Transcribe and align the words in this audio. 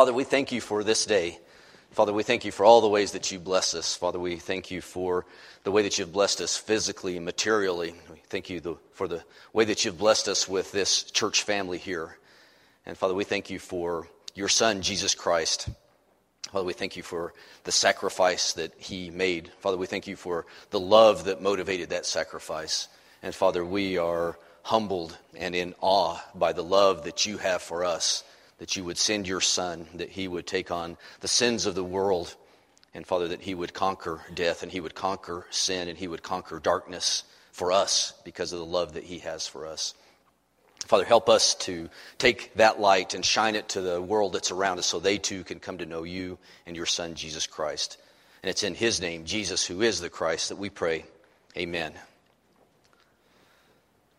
Father, 0.00 0.14
we 0.14 0.24
thank 0.24 0.50
you 0.50 0.62
for 0.62 0.82
this 0.82 1.04
day. 1.04 1.38
Father, 1.90 2.14
we 2.14 2.22
thank 2.22 2.46
you 2.46 2.52
for 2.52 2.64
all 2.64 2.80
the 2.80 2.88
ways 2.88 3.12
that 3.12 3.30
you 3.30 3.38
bless 3.38 3.74
us. 3.74 3.94
Father, 3.94 4.18
we 4.18 4.36
thank 4.36 4.70
you 4.70 4.80
for 4.80 5.26
the 5.62 5.70
way 5.70 5.82
that 5.82 5.98
you've 5.98 6.10
blessed 6.10 6.40
us 6.40 6.56
physically 6.56 7.18
and 7.18 7.26
materially. 7.26 7.92
We 8.10 8.16
thank 8.30 8.48
you 8.48 8.78
for 8.92 9.06
the 9.06 9.22
way 9.52 9.66
that 9.66 9.84
you've 9.84 9.98
blessed 9.98 10.26
us 10.28 10.48
with 10.48 10.72
this 10.72 11.02
church 11.02 11.42
family 11.42 11.76
here. 11.76 12.16
And 12.86 12.96
Father, 12.96 13.12
we 13.12 13.24
thank 13.24 13.50
you 13.50 13.58
for 13.58 14.08
your 14.34 14.48
Son, 14.48 14.80
Jesus 14.80 15.14
Christ. 15.14 15.68
Father, 16.50 16.64
we 16.64 16.72
thank 16.72 16.96
you 16.96 17.02
for 17.02 17.34
the 17.64 17.72
sacrifice 17.72 18.54
that 18.54 18.72
he 18.78 19.10
made. 19.10 19.50
Father, 19.58 19.76
we 19.76 19.86
thank 19.86 20.06
you 20.06 20.16
for 20.16 20.46
the 20.70 20.80
love 20.80 21.24
that 21.24 21.42
motivated 21.42 21.90
that 21.90 22.06
sacrifice. 22.06 22.88
And 23.22 23.34
Father, 23.34 23.66
we 23.66 23.98
are 23.98 24.38
humbled 24.62 25.18
and 25.36 25.54
in 25.54 25.74
awe 25.82 26.18
by 26.34 26.54
the 26.54 26.64
love 26.64 27.04
that 27.04 27.26
you 27.26 27.36
have 27.36 27.60
for 27.60 27.84
us, 27.84 28.24
that 28.60 28.76
you 28.76 28.84
would 28.84 28.98
send 28.98 29.26
your 29.26 29.40
Son, 29.40 29.86
that 29.94 30.10
he 30.10 30.28
would 30.28 30.46
take 30.46 30.70
on 30.70 30.98
the 31.20 31.28
sins 31.28 31.64
of 31.64 31.74
the 31.74 31.82
world, 31.82 32.36
and 32.92 33.06
Father, 33.06 33.28
that 33.28 33.40
he 33.40 33.54
would 33.54 33.72
conquer 33.72 34.20
death 34.34 34.62
and 34.62 34.70
he 34.70 34.80
would 34.80 34.94
conquer 34.94 35.46
sin 35.50 35.88
and 35.88 35.96
he 35.96 36.06
would 36.06 36.22
conquer 36.22 36.60
darkness 36.60 37.24
for 37.52 37.72
us 37.72 38.12
because 38.22 38.52
of 38.52 38.58
the 38.58 38.64
love 38.64 38.92
that 38.94 39.04
he 39.04 39.20
has 39.20 39.46
for 39.46 39.66
us. 39.66 39.94
Father, 40.86 41.04
help 41.04 41.28
us 41.28 41.54
to 41.54 41.88
take 42.18 42.52
that 42.54 42.80
light 42.80 43.14
and 43.14 43.24
shine 43.24 43.54
it 43.54 43.70
to 43.70 43.80
the 43.80 44.00
world 44.00 44.34
that's 44.34 44.50
around 44.50 44.78
us 44.78 44.86
so 44.86 45.00
they 45.00 45.18
too 45.18 45.42
can 45.42 45.58
come 45.58 45.78
to 45.78 45.86
know 45.86 46.02
you 46.02 46.38
and 46.66 46.76
your 46.76 46.86
Son, 46.86 47.14
Jesus 47.14 47.46
Christ. 47.46 47.96
And 48.42 48.50
it's 48.50 48.62
in 48.62 48.74
his 48.74 49.00
name, 49.00 49.24
Jesus, 49.24 49.64
who 49.64 49.80
is 49.82 50.00
the 50.00 50.10
Christ, 50.10 50.50
that 50.50 50.56
we 50.56 50.68
pray. 50.68 51.04
Amen. 51.56 51.92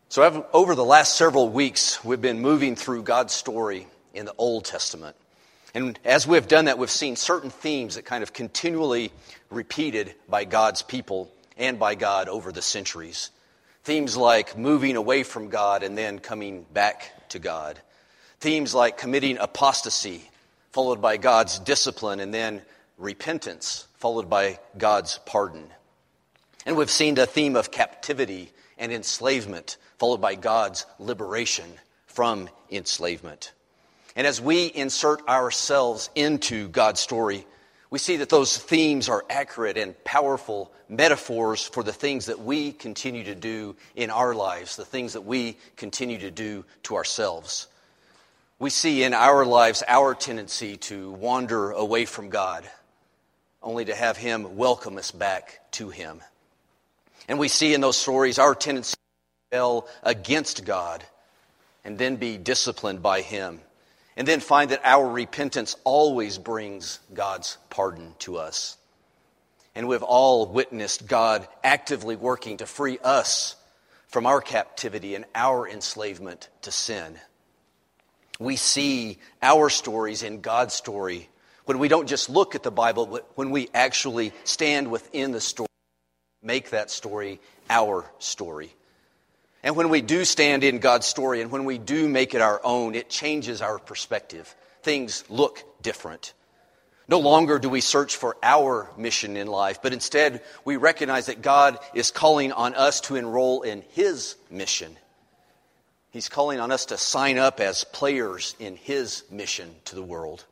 So, 0.08 0.46
over 0.52 0.74
the 0.74 0.84
last 0.84 1.14
several 1.14 1.48
weeks, 1.48 2.04
we've 2.04 2.20
been 2.20 2.40
moving 2.40 2.76
through 2.76 3.02
God's 3.02 3.32
story 3.32 3.86
in 4.14 4.26
the 4.26 4.34
Old 4.38 4.64
Testament. 4.64 5.16
And 5.74 5.98
as 6.04 6.26
we've 6.26 6.46
done 6.46 6.66
that, 6.66 6.78
we've 6.78 6.90
seen 6.90 7.16
certain 7.16 7.50
themes 7.50 7.94
that 7.94 8.04
kind 8.04 8.22
of 8.22 8.32
continually 8.32 9.12
repeated 9.50 10.14
by 10.28 10.44
God's 10.44 10.82
people 10.82 11.32
and 11.56 11.78
by 11.78 11.94
God 11.94 12.28
over 12.28 12.52
the 12.52 12.62
centuries. 12.62 13.30
Themes 13.84 14.16
like 14.16 14.56
moving 14.56 14.96
away 14.96 15.22
from 15.22 15.48
God 15.48 15.82
and 15.82 15.96
then 15.96 16.18
coming 16.18 16.66
back 16.72 17.28
to 17.30 17.38
God. 17.38 17.80
Themes 18.40 18.74
like 18.74 18.98
committing 18.98 19.38
apostasy, 19.38 20.30
followed 20.72 21.00
by 21.00 21.16
God's 21.16 21.58
discipline, 21.58 22.20
and 22.20 22.32
then 22.32 22.62
repentance, 22.98 23.86
followed 23.98 24.28
by 24.28 24.58
God's 24.76 25.18
pardon. 25.26 25.64
And 26.66 26.76
we've 26.76 26.90
seen 26.90 27.14
the 27.14 27.26
theme 27.26 27.56
of 27.56 27.70
captivity 27.70 28.52
and 28.78 28.92
enslavement, 28.92 29.78
followed 29.98 30.20
by 30.20 30.34
God's 30.34 30.86
liberation 30.98 31.72
from 32.06 32.48
enslavement. 32.70 33.52
And 34.14 34.26
as 34.26 34.40
we 34.40 34.66
insert 34.66 35.26
ourselves 35.28 36.10
into 36.14 36.68
God's 36.68 37.00
story, 37.00 37.46
we 37.92 37.98
see 37.98 38.16
that 38.16 38.28
those 38.28 38.56
themes 38.56 39.08
are 39.08 39.24
accurate 39.28 39.76
and 39.76 40.02
powerful 40.04 40.72
metaphors 40.88 41.66
for 41.66 41.82
the 41.82 41.92
things 41.92 42.26
that 42.26 42.40
we 42.40 42.72
continue 42.72 43.24
to 43.24 43.34
do 43.34 43.76
in 43.94 44.10
our 44.10 44.34
lives, 44.34 44.76
the 44.76 44.84
things 44.84 45.12
that 45.12 45.26
we 45.26 45.56
continue 45.76 46.18
to 46.18 46.30
do 46.30 46.64
to 46.84 46.96
ourselves. 46.96 47.68
We 48.58 48.70
see 48.70 49.02
in 49.02 49.12
our 49.12 49.44
lives 49.44 49.82
our 49.88 50.14
tendency 50.14 50.76
to 50.78 51.10
wander 51.12 51.72
away 51.72 52.04
from 52.04 52.28
God, 52.30 52.64
only 53.62 53.86
to 53.86 53.94
have 53.94 54.16
Him 54.16 54.56
welcome 54.56 54.98
us 54.98 55.10
back 55.10 55.60
to 55.72 55.90
Him. 55.90 56.20
And 57.28 57.38
we 57.38 57.48
see 57.48 57.74
in 57.74 57.80
those 57.80 57.96
stories 57.96 58.38
our 58.38 58.54
tendency 58.54 58.94
to 58.94 59.56
rebel 59.56 59.88
against 60.02 60.64
God 60.64 61.04
and 61.84 61.98
then 61.98 62.16
be 62.16 62.36
disciplined 62.36 63.02
by 63.02 63.20
Him. 63.20 63.60
And 64.16 64.28
then 64.28 64.40
find 64.40 64.70
that 64.70 64.82
our 64.84 65.08
repentance 65.08 65.76
always 65.84 66.38
brings 66.38 67.00
God's 67.14 67.56
pardon 67.70 68.14
to 68.20 68.36
us. 68.36 68.76
And 69.74 69.88
we've 69.88 70.02
all 70.02 70.46
witnessed 70.46 71.06
God 71.06 71.48
actively 71.64 72.14
working 72.16 72.58
to 72.58 72.66
free 72.66 72.98
us 73.02 73.56
from 74.08 74.26
our 74.26 74.42
captivity 74.42 75.14
and 75.14 75.24
our 75.34 75.66
enslavement 75.66 76.50
to 76.62 76.70
sin. 76.70 77.18
We 78.38 78.56
see 78.56 79.18
our 79.42 79.70
stories 79.70 80.22
in 80.22 80.42
God's 80.42 80.74
story 80.74 81.30
when 81.64 81.78
we 81.78 81.88
don't 81.88 82.08
just 82.08 82.28
look 82.28 82.54
at 82.54 82.62
the 82.62 82.70
Bible, 82.70 83.06
but 83.06 83.30
when 83.34 83.50
we 83.50 83.70
actually 83.72 84.32
stand 84.44 84.90
within 84.90 85.32
the 85.32 85.40
story 85.40 85.68
make 86.42 86.70
that 86.70 86.90
story 86.90 87.40
our 87.70 88.04
story. 88.18 88.74
And 89.62 89.76
when 89.76 89.90
we 89.90 90.00
do 90.00 90.24
stand 90.24 90.64
in 90.64 90.78
God's 90.78 91.06
story 91.06 91.40
and 91.40 91.50
when 91.50 91.64
we 91.64 91.78
do 91.78 92.08
make 92.08 92.34
it 92.34 92.40
our 92.40 92.60
own, 92.64 92.94
it 92.94 93.08
changes 93.08 93.62
our 93.62 93.78
perspective. 93.78 94.54
Things 94.82 95.24
look 95.28 95.62
different. 95.82 96.32
No 97.08 97.20
longer 97.20 97.58
do 97.58 97.68
we 97.68 97.80
search 97.80 98.16
for 98.16 98.36
our 98.42 98.90
mission 98.96 99.36
in 99.36 99.46
life, 99.46 99.80
but 99.82 99.92
instead 99.92 100.42
we 100.64 100.76
recognize 100.76 101.26
that 101.26 101.42
God 101.42 101.78
is 101.94 102.10
calling 102.10 102.52
on 102.52 102.74
us 102.74 103.00
to 103.02 103.16
enroll 103.16 103.62
in 103.62 103.82
His 103.90 104.36
mission. 104.50 104.96
He's 106.10 106.28
calling 106.28 106.60
on 106.60 106.72
us 106.72 106.86
to 106.86 106.98
sign 106.98 107.38
up 107.38 107.60
as 107.60 107.84
players 107.84 108.56
in 108.58 108.76
His 108.76 109.24
mission 109.30 109.74
to 109.86 109.94
the 109.94 110.02
world. 110.02 110.44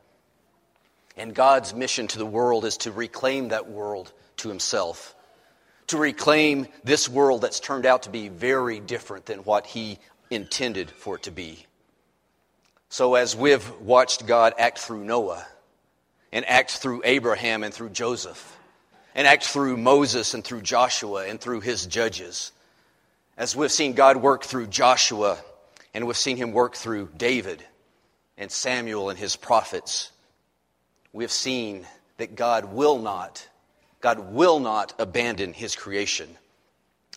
And 1.17 1.35
God's 1.35 1.73
mission 1.73 2.07
to 2.07 2.17
the 2.17 2.25
world 2.25 2.63
is 2.63 2.77
to 2.77 2.91
reclaim 2.91 3.49
that 3.49 3.69
world 3.69 4.11
to 4.37 4.49
Himself 4.49 5.15
to 5.87 5.97
reclaim 5.97 6.67
this 6.83 7.09
world 7.09 7.41
that's 7.41 7.59
turned 7.59 7.85
out 7.85 8.03
to 8.03 8.09
be 8.09 8.29
very 8.29 8.79
different 8.79 9.25
than 9.25 9.39
what 9.39 9.65
he 9.65 9.99
intended 10.29 10.89
for 10.89 11.15
it 11.15 11.23
to 11.23 11.31
be. 11.31 11.65
So, 12.89 13.15
as 13.15 13.35
we've 13.35 13.69
watched 13.79 14.25
God 14.25 14.53
act 14.57 14.79
through 14.79 15.03
Noah, 15.03 15.45
and 16.31 16.45
act 16.47 16.71
through 16.71 17.01
Abraham 17.03 17.63
and 17.63 17.73
through 17.73 17.89
Joseph, 17.89 18.57
and 19.13 19.27
act 19.27 19.45
through 19.45 19.77
Moses 19.77 20.33
and 20.33 20.43
through 20.43 20.61
Joshua 20.61 21.27
and 21.27 21.39
through 21.39 21.61
his 21.61 21.85
judges, 21.85 22.51
as 23.37 23.55
we've 23.55 23.71
seen 23.71 23.93
God 23.93 24.17
work 24.17 24.43
through 24.43 24.67
Joshua, 24.67 25.37
and 25.93 26.07
we've 26.07 26.17
seen 26.17 26.37
him 26.37 26.51
work 26.51 26.75
through 26.75 27.09
David 27.17 27.63
and 28.37 28.51
Samuel 28.51 29.09
and 29.09 29.19
his 29.19 29.35
prophets, 29.35 30.11
we've 31.11 31.31
seen 31.31 31.85
that 32.17 32.35
God 32.35 32.65
will 32.65 32.99
not 32.99 33.45
God 34.01 34.33
will 34.33 34.59
not 34.59 34.93
abandon 34.99 35.53
his 35.53 35.75
creation. 35.75 36.29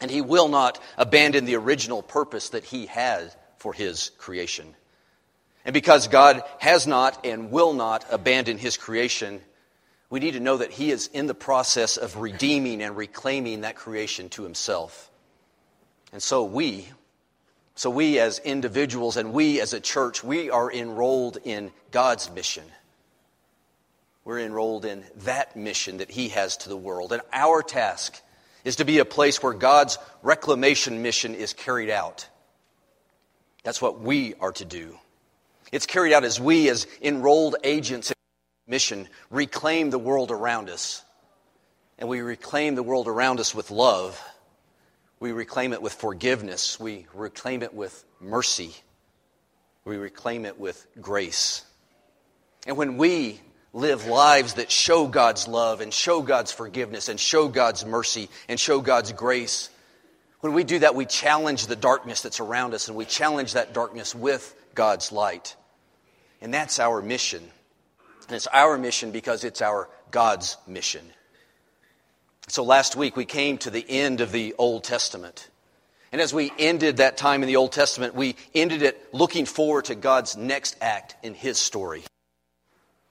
And 0.01 0.11
he 0.11 0.21
will 0.21 0.49
not 0.49 0.81
abandon 0.97 1.45
the 1.45 1.57
original 1.57 2.03
purpose 2.03 2.51
that 2.51 2.65
he 2.65 2.87
had 2.87 3.35
for 3.59 3.73
his 3.73 4.11
creation. 4.19 4.75
And 5.65 5.73
because 5.73 6.09
God 6.09 6.43
has 6.59 6.87
not 6.87 7.25
and 7.25 7.51
will 7.51 7.73
not 7.73 8.05
abandon 8.11 8.59
his 8.59 8.77
creation, 8.77 9.41
we 10.11 10.21
need 10.21 10.33
to 10.33 10.41
know 10.41 10.59
that 10.59 10.73
he 10.73 10.91
is 10.91 11.09
in 11.09 11.27
the 11.27 11.35
process 11.35 11.97
of 11.97 12.19
redeeming 12.19 12.83
and 12.83 12.97
reclaiming 12.97 13.63
that 13.63 13.77
creation 13.77 14.29
to 14.31 14.43
himself. 14.43 15.11
And 16.13 16.23
so 16.23 16.45
we, 16.45 16.87
so 17.75 17.91
we 17.91 18.19
as 18.19 18.39
individuals 18.41 19.17
and 19.17 19.33
we 19.33 19.61
as 19.61 19.73
a 19.73 19.81
church, 19.81 20.23
we 20.23 20.51
are 20.51 20.71
enrolled 20.71 21.39
in 21.45 21.73
God's 21.91 22.31
mission. 22.31 22.65
We're 24.25 24.41
enrolled 24.41 24.85
in 24.85 25.05
that 25.25 25.55
mission 25.55 25.99
that 25.99 26.11
He 26.11 26.31
has 26.31 26.57
to 26.59 26.69
the 26.69 26.77
world. 26.77 27.13
And 27.13 27.23
our 27.33 27.63
task 27.63 28.21
is 28.65 28.77
to 28.77 28.85
be 28.85 28.99
a 28.99 29.05
place 29.05 29.43
where 29.43 29.53
God's 29.53 29.99
reclamation 30.23 31.03
mission 31.03 31.35
is 31.35 31.53
carried 31.53 31.91
out. 31.91 32.29
That's 33.63 33.83
what 33.83 34.01
we 34.01 34.35
are 34.41 34.53
to 34.53 34.65
do. 34.65 34.99
It's 35.73 35.87
carried 35.87 36.13
out 36.13 36.25
as 36.25 36.41
we, 36.41 36.69
as 36.69 36.87
enrolled 37.03 37.57
agents 37.65 38.11
in 38.11 38.17
mission, 38.67 39.09
reclaim 39.31 39.91
the 39.91 39.99
world 39.99 40.31
around 40.31 40.71
us. 40.71 41.05
And 41.99 42.09
we 42.09 42.21
reclaim 42.21 42.75
the 42.75 42.83
world 42.83 43.09
around 43.09 43.41
us 43.41 43.55
with 43.55 43.71
love. 43.71 44.23
We 45.21 45.33
reclaim 45.33 45.73
it 45.73 45.83
with 45.83 45.93
forgiveness. 45.93 46.81
We 46.81 47.07
reclaim 47.15 47.63
it 47.63 47.75
with 47.75 48.05
mercy. 48.21 48.75
We 49.85 49.97
reclaim 49.97 50.45
it 50.45 50.59
with 50.59 50.87
grace. 51.01 51.65
And 52.67 52.77
when 52.77 52.97
we 52.97 53.41
live 53.75 54.07
lives 54.07 54.55
that 54.55 54.71
show 54.71 55.09
God's 55.09 55.49
love 55.49 55.81
and 55.81 55.93
show 55.93 56.23
God's 56.23 56.53
forgiveness 56.53 57.09
and 57.09 57.19
show 57.19 57.49
God's 57.49 57.85
mercy 57.85 58.31
and 58.49 58.59
show 58.59 58.81
God's 58.81 59.13
grace. 59.13 59.69
When 60.41 60.55
we 60.55 60.63
do 60.63 60.79
that, 60.79 60.95
we 60.95 61.07
challenge 61.07 61.67
the 61.67 61.77
darkness 61.77 62.23
that's 62.23 62.39
around 62.39 62.73
us 62.73 62.87
and 62.89 62.97
we 62.97 63.05
challenge 63.05 63.55
that 63.55 63.75
darkness 63.75 64.15
with 64.15 64.55
God's 64.75 65.11
light. 65.11 65.57
And 66.41 66.55
that's 66.55 66.79
our 66.79 67.03
mission. 67.03 67.43
And 68.29 68.37
it's 68.37 68.47
our 68.47 68.79
mission 68.79 69.11
because 69.11 69.43
it's 69.43 69.61
our 69.61 69.89
God's 70.13 70.57
mission. 70.69 71.05
So 72.47 72.63
last 72.63 72.95
week 72.95 73.17
we 73.17 73.25
came 73.25 73.59
to 73.59 73.71
the 73.71 73.85
end 73.87 74.21
of 74.21 74.31
the 74.31 74.55
Old 74.57 74.85
Testament. 74.85 75.49
And 76.13 76.21
as 76.21 76.33
we 76.33 76.53
ended 76.61 76.99
that 76.99 77.17
time 77.17 77.43
in 77.43 77.49
the 77.49 77.57
Old 77.57 77.73
Testament, 77.73 78.15
we 78.15 78.37
ended 78.55 78.83
it 78.83 79.13
looking 79.13 79.47
forward 79.47 79.87
to 79.87 79.97
God's 79.97 80.37
next 80.37 80.77
act 80.81 81.17
in 81.25 81.35
His 81.35 81.59
story 81.59 82.05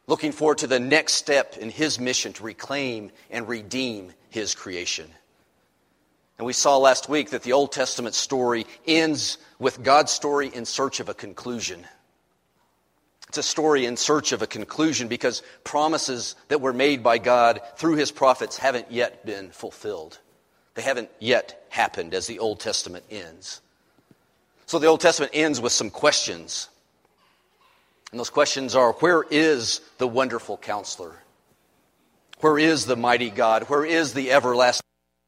looking 0.08 0.32
forward 0.32 0.60
to 0.60 0.68
the 0.68 0.80
next 0.80 1.14
step 1.14 1.58
in 1.58 1.70
his 1.70 2.00
mission 2.00 2.34
to 2.34 2.44
reclaim 2.44 3.12
and 3.30 3.48
redeem 3.48 4.12
his 4.30 4.56
creation. 4.56 5.10
And 6.38 6.46
we 6.46 6.54
saw 6.54 6.78
last 6.78 7.10
week 7.10 7.30
that 7.30 7.44
the 7.44 7.54
Old 7.54 7.72
Testament 7.72 8.16
story 8.16 8.66
ends 8.88 9.38
with 9.60 9.84
God's 9.84 10.12
story 10.12 10.48
in 10.54 10.66
search 10.66 11.00
of 11.00 11.08
a 11.08 11.14
conclusion. 11.14 11.86
It's 13.30 13.38
a 13.38 13.44
story 13.44 13.86
in 13.86 13.98
search 13.98 14.32
of 14.32 14.42
a 14.42 14.48
conclusion 14.48 15.08
because 15.08 15.42
promises 15.64 16.36
that 16.50 16.62
were 16.62 16.74
made 16.74 17.02
by 17.02 17.18
God 17.18 17.62
through 17.78 17.96
his 17.96 18.12
prophets 18.12 18.58
haven't 18.58 18.92
yet 18.92 19.26
been 19.26 19.50
fulfilled. 19.52 20.20
They 20.76 20.82
haven't 20.82 21.10
yet 21.20 21.66
happened 21.70 22.14
as 22.14 22.28
the 22.28 22.40
Old 22.40 22.60
Testament 22.60 23.06
ends. 23.10 23.62
So 24.66 24.80
the 24.80 24.88
Old 24.88 25.02
Testament 25.02 25.32
ends 25.36 25.62
with 25.62 25.72
some 25.72 25.90
questions. 25.90 26.70
And 28.14 28.20
those 28.20 28.30
questions 28.30 28.76
are 28.76 28.92
where 28.94 29.26
is 29.32 29.82
the 29.98 30.08
wonderful 30.08 30.56
counselor? 30.56 31.16
Where 32.42 32.60
is 32.60 32.86
the 32.86 32.96
mighty 32.96 33.32
God? 33.32 33.64
Where 33.64 33.84
is 33.84 34.14
the 34.14 34.30
everlasting? 34.30 34.86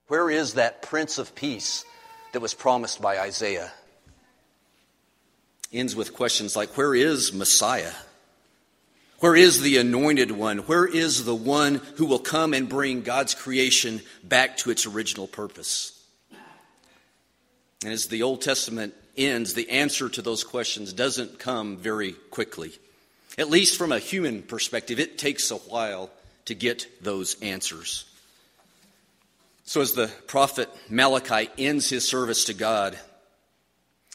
Where 0.08 0.30
is 0.30 0.54
that 0.54 0.84
Prince 0.84 1.18
of 1.18 1.34
Peace 1.34 1.84
that 2.32 2.42
was 2.42 2.54
promised 2.54 3.02
by 3.02 3.18
Isaiah? 3.18 3.72
ends 5.74 5.96
with 5.96 6.14
questions 6.14 6.56
like 6.56 6.78
Where 6.78 6.94
is 6.94 7.34
Messiah? 7.34 7.92
Where 9.18 9.36
is 9.36 9.62
the 9.62 9.78
anointed 9.78 10.30
one? 10.30 10.60
Where 10.60 10.86
is 10.86 11.26
the 11.26 11.34
one 11.34 11.82
who 11.96 12.06
will 12.06 12.20
come 12.20 12.54
and 12.54 12.70
bring 12.70 13.02
God's 13.02 13.34
creation 13.34 14.04
back 14.24 14.58
to 14.58 14.70
its 14.70 14.86
original 14.86 15.26
purpose? 15.26 16.00
And 17.84 17.92
as 17.92 18.10
the 18.10 18.22
Old 18.22 18.44
Testament 18.44 18.94
ends, 19.18 19.54
the 19.54 19.70
answer 19.70 20.10
to 20.10 20.22
those 20.22 20.44
questions 20.44 20.94
doesn't 20.94 21.40
come 21.40 21.78
very 21.78 22.14
quickly. 22.14 22.72
At 23.38 23.50
least 23.50 23.78
from 23.78 23.92
a 23.92 24.00
human 24.00 24.42
perspective, 24.44 25.00
it 25.00 25.18
takes 25.18 25.52
a 25.52 25.58
while 25.58 26.10
to 26.46 26.56
get 26.56 26.88
those 27.02 27.40
answers. 27.42 28.06
So, 29.66 29.82
as 29.82 29.94
the 29.94 30.12
prophet 30.28 30.70
Malachi 30.90 31.50
ends 31.58 31.90
his 31.90 32.08
service 32.08 32.46
to 32.46 32.54
God, 32.54 32.98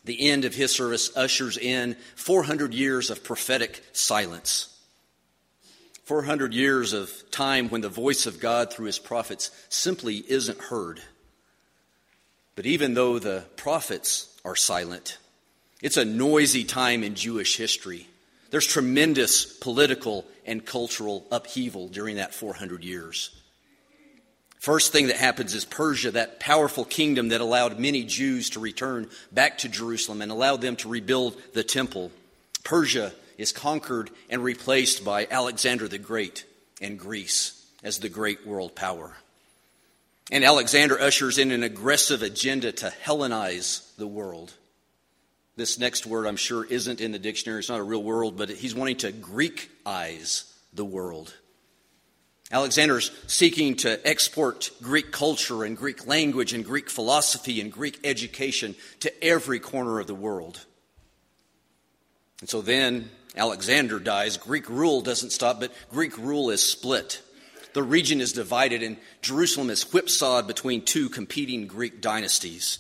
the 0.04 0.30
end 0.30 0.44
of 0.44 0.54
his 0.54 0.72
service 0.72 1.14
ushers 1.16 1.58
in 1.58 1.96
400 2.14 2.72
years 2.72 3.10
of 3.10 3.24
prophetic 3.24 3.84
silence. 3.92 4.68
400 6.04 6.54
years 6.54 6.92
of 6.92 7.12
time 7.30 7.68
when 7.68 7.82
the 7.82 7.88
voice 7.88 8.26
of 8.26 8.40
God 8.40 8.72
through 8.72 8.86
his 8.86 8.98
prophets 8.98 9.50
simply 9.68 10.16
isn't 10.16 10.58
heard. 10.58 11.00
But 12.60 12.66
even 12.66 12.92
though 12.92 13.18
the 13.18 13.46
prophets 13.56 14.38
are 14.44 14.54
silent, 14.54 15.16
it's 15.80 15.96
a 15.96 16.04
noisy 16.04 16.64
time 16.64 17.02
in 17.02 17.14
Jewish 17.14 17.56
history. 17.56 18.06
There's 18.50 18.66
tremendous 18.66 19.46
political 19.46 20.26
and 20.44 20.62
cultural 20.62 21.26
upheaval 21.32 21.88
during 21.88 22.16
that 22.16 22.34
400 22.34 22.84
years. 22.84 23.30
First 24.58 24.92
thing 24.92 25.06
that 25.06 25.16
happens 25.16 25.54
is 25.54 25.64
Persia, 25.64 26.10
that 26.10 26.38
powerful 26.38 26.84
kingdom 26.84 27.30
that 27.30 27.40
allowed 27.40 27.78
many 27.78 28.04
Jews 28.04 28.50
to 28.50 28.60
return 28.60 29.08
back 29.32 29.56
to 29.56 29.70
Jerusalem 29.70 30.20
and 30.20 30.30
allowed 30.30 30.60
them 30.60 30.76
to 30.76 30.88
rebuild 30.90 31.40
the 31.54 31.64
temple. 31.64 32.12
Persia 32.62 33.14
is 33.38 33.52
conquered 33.52 34.10
and 34.28 34.44
replaced 34.44 35.02
by 35.02 35.26
Alexander 35.30 35.88
the 35.88 35.96
Great 35.96 36.44
and 36.78 36.98
Greece 36.98 37.66
as 37.82 38.00
the 38.00 38.10
great 38.10 38.46
world 38.46 38.76
power. 38.76 39.16
And 40.30 40.44
Alexander 40.44 41.00
ushers 41.00 41.38
in 41.38 41.50
an 41.50 41.62
aggressive 41.62 42.22
agenda 42.22 42.70
to 42.72 42.92
Hellenize 43.04 43.96
the 43.96 44.06
world. 44.06 44.52
This 45.56 45.78
next 45.78 46.06
word, 46.06 46.26
I'm 46.26 46.36
sure, 46.36 46.64
isn't 46.64 47.00
in 47.00 47.12
the 47.12 47.18
dictionary. 47.18 47.58
It's 47.58 47.68
not 47.68 47.80
a 47.80 47.84
real 47.84 48.02
word, 48.02 48.36
but 48.36 48.48
he's 48.48 48.74
wanting 48.74 48.96
to 48.98 49.12
Greekize 49.12 50.50
the 50.72 50.84
world. 50.84 51.34
Alexander's 52.52 53.12
seeking 53.26 53.76
to 53.76 54.06
export 54.06 54.70
Greek 54.82 55.12
culture 55.12 55.64
and 55.64 55.76
Greek 55.76 56.06
language 56.06 56.52
and 56.52 56.64
Greek 56.64 56.90
philosophy 56.90 57.60
and 57.60 57.72
Greek 57.72 57.98
education 58.02 58.74
to 59.00 59.24
every 59.24 59.60
corner 59.60 60.00
of 60.00 60.06
the 60.06 60.14
world. 60.14 60.64
And 62.40 62.48
so 62.48 62.60
then 62.60 63.10
Alexander 63.36 64.00
dies. 64.00 64.36
Greek 64.36 64.68
rule 64.68 65.00
doesn't 65.00 65.30
stop, 65.30 65.60
but 65.60 65.72
Greek 65.90 66.16
rule 66.18 66.50
is 66.50 66.62
split. 66.62 67.22
The 67.72 67.82
region 67.82 68.20
is 68.20 68.32
divided, 68.32 68.82
and 68.82 68.96
Jerusalem 69.22 69.70
is 69.70 69.82
whipsawed 69.92 70.46
between 70.46 70.84
two 70.84 71.08
competing 71.08 71.66
Greek 71.66 72.00
dynasties. 72.00 72.78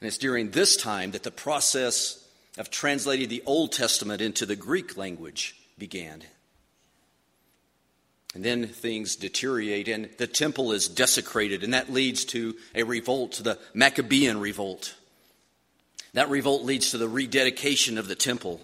And 0.00 0.08
it's 0.08 0.18
during 0.18 0.50
this 0.50 0.76
time 0.76 1.12
that 1.12 1.22
the 1.22 1.30
process 1.30 2.22
of 2.58 2.70
translating 2.70 3.28
the 3.28 3.42
Old 3.46 3.72
Testament 3.72 4.20
into 4.20 4.46
the 4.46 4.56
Greek 4.56 4.96
language 4.96 5.56
began. 5.78 6.22
And 8.34 8.44
then 8.44 8.66
things 8.66 9.16
deteriorate, 9.16 9.88
and 9.88 10.10
the 10.18 10.26
temple 10.26 10.72
is 10.72 10.88
desecrated, 10.88 11.64
and 11.64 11.72
that 11.72 11.90
leads 11.90 12.24
to 12.26 12.54
a 12.74 12.82
revolt, 12.82 13.40
the 13.42 13.58
Maccabean 13.72 14.38
revolt. 14.38 14.94
That 16.12 16.28
revolt 16.28 16.62
leads 16.62 16.90
to 16.90 16.98
the 16.98 17.08
rededication 17.08 17.98
of 17.98 18.08
the 18.08 18.14
temple, 18.14 18.60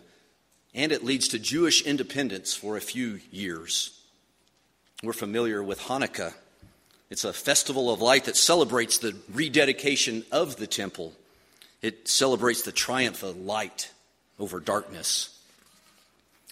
and 0.75 0.93
it 0.93 1.05
leads 1.05 1.29
to 1.29 1.39
Jewish 1.39 1.83
independence 1.83 2.55
for 2.55 2.77
a 2.77 2.83
few 2.83 3.21
years. 3.31 3.99
We're 5.03 5.13
familiar 5.13 5.61
with 5.65 5.81
Hanukkah. 5.81 6.33
It's 7.11 7.25
a 7.25 7.33
festival 7.33 7.93
of 7.93 8.01
light 8.01 8.27
that 8.27 8.37
celebrates 8.37 8.99
the 8.99 9.17
rededication 9.35 10.25
of 10.31 10.57
the 10.57 10.69
temple. 10.69 11.13
It 11.83 12.07
celebrates 12.07 12.63
the 12.63 12.71
triumph 12.71 13.25
of 13.25 13.37
light 13.37 13.91
over 14.39 14.61
darkness. 14.61 15.37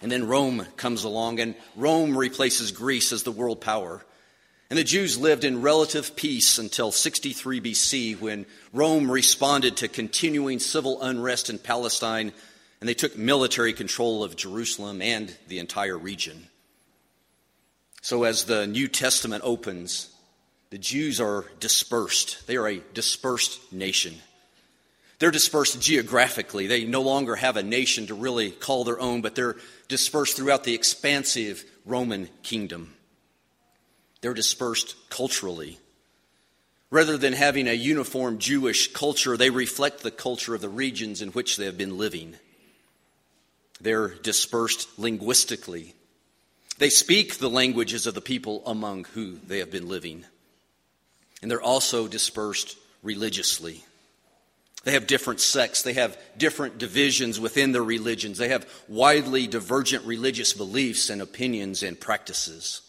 And 0.02 0.11
then 0.11 0.26
Rome 0.26 0.66
comes 0.76 1.04
along, 1.04 1.38
and 1.38 1.54
Rome 1.76 2.16
replaces 2.16 2.73
Greece 2.73 3.12
as 3.12 3.23
the 3.23 3.30
world 3.30 3.61
power. 3.61 4.04
And 4.69 4.76
the 4.76 4.85
Jews 4.85 5.16
lived 5.16 5.45
in 5.45 5.62
relative 5.62 6.16
peace 6.16 6.59
until 6.59 6.90
63 6.90 7.61
BC 7.61 8.21
when 8.21 8.47
Rome 8.73 9.09
responded 9.09 9.76
to 9.76 9.87
continuing 9.87 10.59
civil 10.59 11.00
unrest 11.00 11.50
in 11.50 11.59
Palestine 11.59 12.33
and 12.80 12.88
they 12.88 12.95
took 12.95 13.16
military 13.16 13.75
control 13.75 14.25
of 14.25 14.35
Jerusalem 14.35 15.02
and 15.02 15.37
the 15.47 15.61
entire 15.61 15.99
region. 15.99 16.50
So, 18.02 18.25
as 18.25 18.45
the 18.45 18.66
New 18.66 18.88
Testament 18.88 19.42
opens, 19.45 20.09
the 20.71 20.78
Jews 20.78 21.21
are 21.21 21.45
dispersed. 21.61 22.47
They 22.47 22.57
are 22.57 22.69
a 22.69 22.83
dispersed 22.95 23.73
nation. 23.73 24.14
They're 25.19 25.30
dispersed 25.30 25.83
geographically. 25.83 26.66
They 26.66 26.85
no 26.85 27.02
longer 27.02 27.37
have 27.37 27.59
a 27.59 27.62
nation 27.62 28.07
to 28.07 28.14
really 28.14 28.52
call 28.52 28.85
their 28.85 28.99
own, 28.99 29.21
but 29.21 29.35
they're 29.35 29.57
dispersed 29.88 30.37
throughout 30.37 30.64
the 30.64 30.75
expansive 30.75 31.64
Roman 31.85 32.30
kingdom. 32.42 32.95
They're 34.23 34.33
dispersed 34.33 34.97
culturally. 35.11 35.78
Rather 36.90 37.19
than 37.19 37.35
having 37.35 37.69
a 37.69 37.75
uniform 37.75 38.38
Jewish 38.38 38.92
culture, 38.92 39.37
they 39.37 39.50
reflect 39.50 40.02
the 40.02 40.11
culture 40.11 40.54
of 40.54 40.62
the 40.62 40.69
regions 40.69 41.21
in 41.21 41.28
which 41.30 41.57
they 41.57 41.66
have 41.66 41.78
been 41.78 41.99
living. 41.99 42.35
They're 43.80 44.09
dispersed 44.09 44.99
linguistically. 44.99 45.95
They 46.81 46.89
speak 46.89 47.37
the 47.37 47.51
languages 47.51 48.07
of 48.07 48.15
the 48.15 48.23
people 48.23 48.63
among 48.65 49.05
who 49.13 49.33
they 49.47 49.59
have 49.59 49.71
been 49.71 49.87
living. 49.87 50.25
And 51.43 51.51
they're 51.51 51.61
also 51.61 52.09
dispersed 52.09 52.75
religiously. 53.03 53.85
They 54.85 54.93
have 54.93 55.07
different 55.07 55.41
sects. 55.41 55.83
They 55.83 55.93
have 55.93 56.17
different 56.39 56.79
divisions 56.79 57.39
within 57.39 57.73
their 57.73 57.85
religions. 57.85 58.39
They 58.39 58.49
have 58.49 58.67
widely 58.89 59.47
divergent 59.47 60.07
religious 60.07 60.55
beliefs 60.55 61.11
and 61.11 61.21
opinions 61.21 61.83
and 61.83 62.01
practices. 62.01 62.81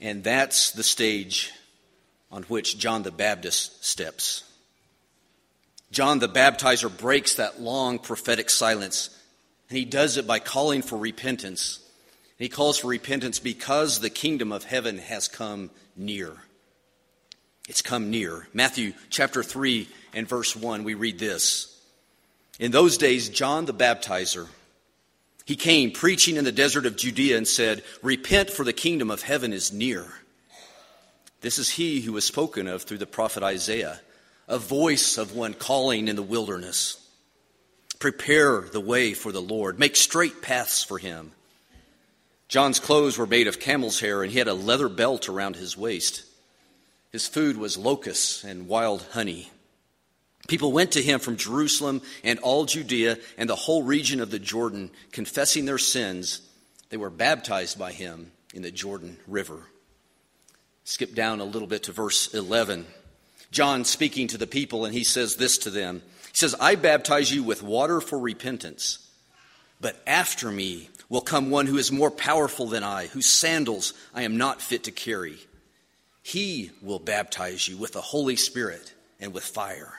And 0.00 0.24
that's 0.24 0.72
the 0.72 0.82
stage 0.82 1.52
on 2.32 2.42
which 2.44 2.76
John 2.76 3.04
the 3.04 3.12
Baptist 3.12 3.84
steps. 3.84 4.42
John 5.92 6.18
the 6.18 6.28
Baptizer 6.28 6.90
breaks 6.94 7.36
that 7.36 7.60
long 7.60 8.00
prophetic 8.00 8.50
silence, 8.50 9.16
and 9.68 9.78
he 9.78 9.84
does 9.84 10.16
it 10.16 10.26
by 10.26 10.40
calling 10.40 10.82
for 10.82 10.98
repentance. 10.98 11.78
He 12.38 12.48
calls 12.48 12.78
for 12.78 12.88
repentance 12.88 13.38
because 13.38 14.00
the 14.00 14.10
kingdom 14.10 14.52
of 14.52 14.64
heaven 14.64 14.98
has 14.98 15.28
come 15.28 15.70
near. 15.96 16.32
It's 17.68 17.82
come 17.82 18.10
near. 18.10 18.48
Matthew 18.52 18.92
chapter 19.08 19.42
3 19.42 19.88
and 20.12 20.28
verse 20.28 20.54
1, 20.54 20.84
we 20.84 20.94
read 20.94 21.18
this. 21.18 21.70
In 22.58 22.72
those 22.72 22.98
days, 22.98 23.28
John 23.28 23.64
the 23.64 23.74
Baptizer, 23.74 24.48
he 25.44 25.56
came 25.56 25.90
preaching 25.90 26.36
in 26.36 26.44
the 26.44 26.52
desert 26.52 26.86
of 26.86 26.96
Judea 26.96 27.36
and 27.36 27.46
said, 27.46 27.82
Repent, 28.02 28.50
for 28.50 28.64
the 28.64 28.72
kingdom 28.72 29.10
of 29.10 29.22
heaven 29.22 29.52
is 29.52 29.72
near. 29.72 30.06
This 31.40 31.58
is 31.58 31.70
he 31.70 32.00
who 32.00 32.12
was 32.12 32.24
spoken 32.24 32.66
of 32.66 32.82
through 32.82 32.98
the 32.98 33.06
prophet 33.06 33.42
Isaiah, 33.42 34.00
a 34.48 34.58
voice 34.58 35.18
of 35.18 35.36
one 35.36 35.52
calling 35.54 36.08
in 36.08 36.16
the 36.16 36.22
wilderness. 36.22 36.98
Prepare 37.98 38.62
the 38.62 38.80
way 38.80 39.14
for 39.14 39.32
the 39.32 39.42
Lord, 39.42 39.78
make 39.78 39.96
straight 39.96 40.42
paths 40.42 40.82
for 40.82 40.98
him. 40.98 41.32
John's 42.48 42.78
clothes 42.78 43.18
were 43.18 43.26
made 43.26 43.48
of 43.48 43.60
camel's 43.60 44.00
hair, 44.00 44.22
and 44.22 44.30
he 44.30 44.38
had 44.38 44.48
a 44.48 44.54
leather 44.54 44.88
belt 44.88 45.28
around 45.28 45.56
his 45.56 45.76
waist. 45.76 46.24
His 47.10 47.26
food 47.26 47.56
was 47.56 47.78
locusts 47.78 48.44
and 48.44 48.68
wild 48.68 49.02
honey. 49.12 49.50
People 50.46 50.72
went 50.72 50.92
to 50.92 51.02
him 51.02 51.20
from 51.20 51.36
Jerusalem 51.36 52.02
and 52.22 52.38
all 52.40 52.66
Judea 52.66 53.18
and 53.38 53.48
the 53.48 53.56
whole 53.56 53.82
region 53.82 54.20
of 54.20 54.30
the 54.30 54.38
Jordan, 54.38 54.90
confessing 55.10 55.64
their 55.64 55.78
sins. 55.78 56.42
They 56.90 56.96
were 56.96 57.10
baptized 57.10 57.78
by 57.78 57.92
him 57.92 58.32
in 58.52 58.62
the 58.62 58.70
Jordan 58.70 59.16
River. 59.26 59.60
Skip 60.84 61.14
down 61.14 61.40
a 61.40 61.44
little 61.44 61.68
bit 61.68 61.84
to 61.84 61.92
verse 61.92 62.34
11. 62.34 62.86
John 63.50 63.84
speaking 63.84 64.26
to 64.28 64.38
the 64.38 64.46
people, 64.46 64.84
and 64.84 64.92
he 64.92 65.04
says 65.04 65.36
this 65.36 65.56
to 65.58 65.70
them 65.70 66.02
He 66.28 66.36
says, 66.36 66.54
I 66.60 66.74
baptize 66.74 67.32
you 67.32 67.42
with 67.42 67.62
water 67.62 68.00
for 68.00 68.18
repentance, 68.18 69.03
But 69.80 70.02
after 70.06 70.50
me 70.50 70.88
will 71.08 71.20
come 71.20 71.50
one 71.50 71.66
who 71.66 71.78
is 71.78 71.92
more 71.92 72.10
powerful 72.10 72.66
than 72.66 72.82
I, 72.82 73.06
whose 73.06 73.26
sandals 73.26 73.92
I 74.14 74.22
am 74.22 74.36
not 74.36 74.62
fit 74.62 74.84
to 74.84 74.90
carry. 74.90 75.38
He 76.22 76.70
will 76.80 76.98
baptize 76.98 77.68
you 77.68 77.76
with 77.76 77.92
the 77.92 78.00
Holy 78.00 78.36
Spirit 78.36 78.94
and 79.20 79.32
with 79.32 79.44
fire. 79.44 79.92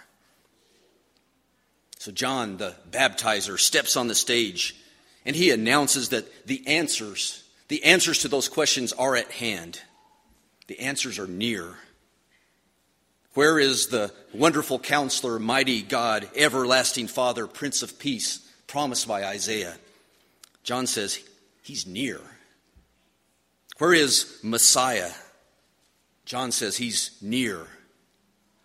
So 1.99 2.11
John, 2.11 2.57
the 2.57 2.75
baptizer, 2.89 3.59
steps 3.59 3.95
on 3.95 4.07
the 4.07 4.15
stage 4.15 4.75
and 5.25 5.35
he 5.35 5.49
announces 5.51 6.09
that 6.09 6.47
the 6.47 6.65
answers, 6.67 7.43
the 7.67 7.83
answers 7.83 8.19
to 8.19 8.27
those 8.27 8.47
questions 8.47 8.93
are 8.93 9.15
at 9.15 9.31
hand. 9.31 9.81
The 10.67 10.79
answers 10.79 11.17
are 11.17 11.27
near. 11.27 11.75
Where 13.33 13.59
is 13.59 13.87
the 13.87 14.13
wonderful 14.33 14.79
counselor, 14.79 15.39
mighty 15.39 15.81
God, 15.81 16.29
everlasting 16.35 17.07
Father, 17.07 17.47
Prince 17.47 17.81
of 17.81 17.99
Peace, 17.99 18.39
promised 18.67 19.07
by 19.07 19.25
Isaiah? 19.25 19.75
John 20.63 20.87
says, 20.87 21.19
He's 21.63 21.85
near. 21.85 22.19
Where 23.77 23.93
is 23.93 24.39
Messiah? 24.43 25.11
John 26.25 26.51
says, 26.51 26.77
He's 26.77 27.17
near. 27.21 27.67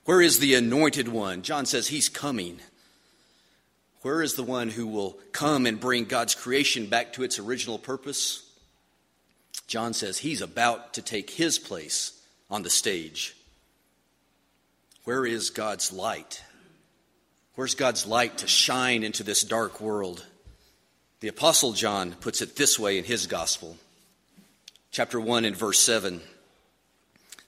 Where 0.04 0.22
is 0.22 0.38
the 0.38 0.54
anointed 0.54 1.08
one? 1.08 1.42
John 1.42 1.66
says, 1.66 1.88
He's 1.88 2.08
coming. 2.08 2.60
Where 4.02 4.22
is 4.22 4.34
the 4.34 4.42
one 4.42 4.70
who 4.70 4.86
will 4.86 5.18
come 5.32 5.66
and 5.66 5.78
bring 5.78 6.04
God's 6.04 6.34
creation 6.34 6.86
back 6.86 7.12
to 7.14 7.22
its 7.22 7.38
original 7.38 7.78
purpose? 7.78 8.50
John 9.66 9.92
says 9.92 10.18
he's 10.18 10.40
about 10.40 10.94
to 10.94 11.02
take 11.02 11.30
his 11.30 11.58
place 11.58 12.20
on 12.50 12.62
the 12.62 12.70
stage. 12.70 13.36
Where 15.04 15.26
is 15.26 15.50
God's 15.50 15.92
light? 15.92 16.42
Where's 17.60 17.74
God's 17.74 18.06
light 18.06 18.38
to 18.38 18.48
shine 18.48 19.02
into 19.02 19.22
this 19.22 19.42
dark 19.42 19.82
world? 19.82 20.24
The 21.20 21.28
Apostle 21.28 21.74
John 21.74 22.12
puts 22.12 22.40
it 22.40 22.56
this 22.56 22.78
way 22.78 22.96
in 22.96 23.04
his 23.04 23.26
gospel. 23.26 23.76
Chapter 24.92 25.20
1 25.20 25.44
and 25.44 25.54
verse 25.54 25.78
7. 25.78 26.22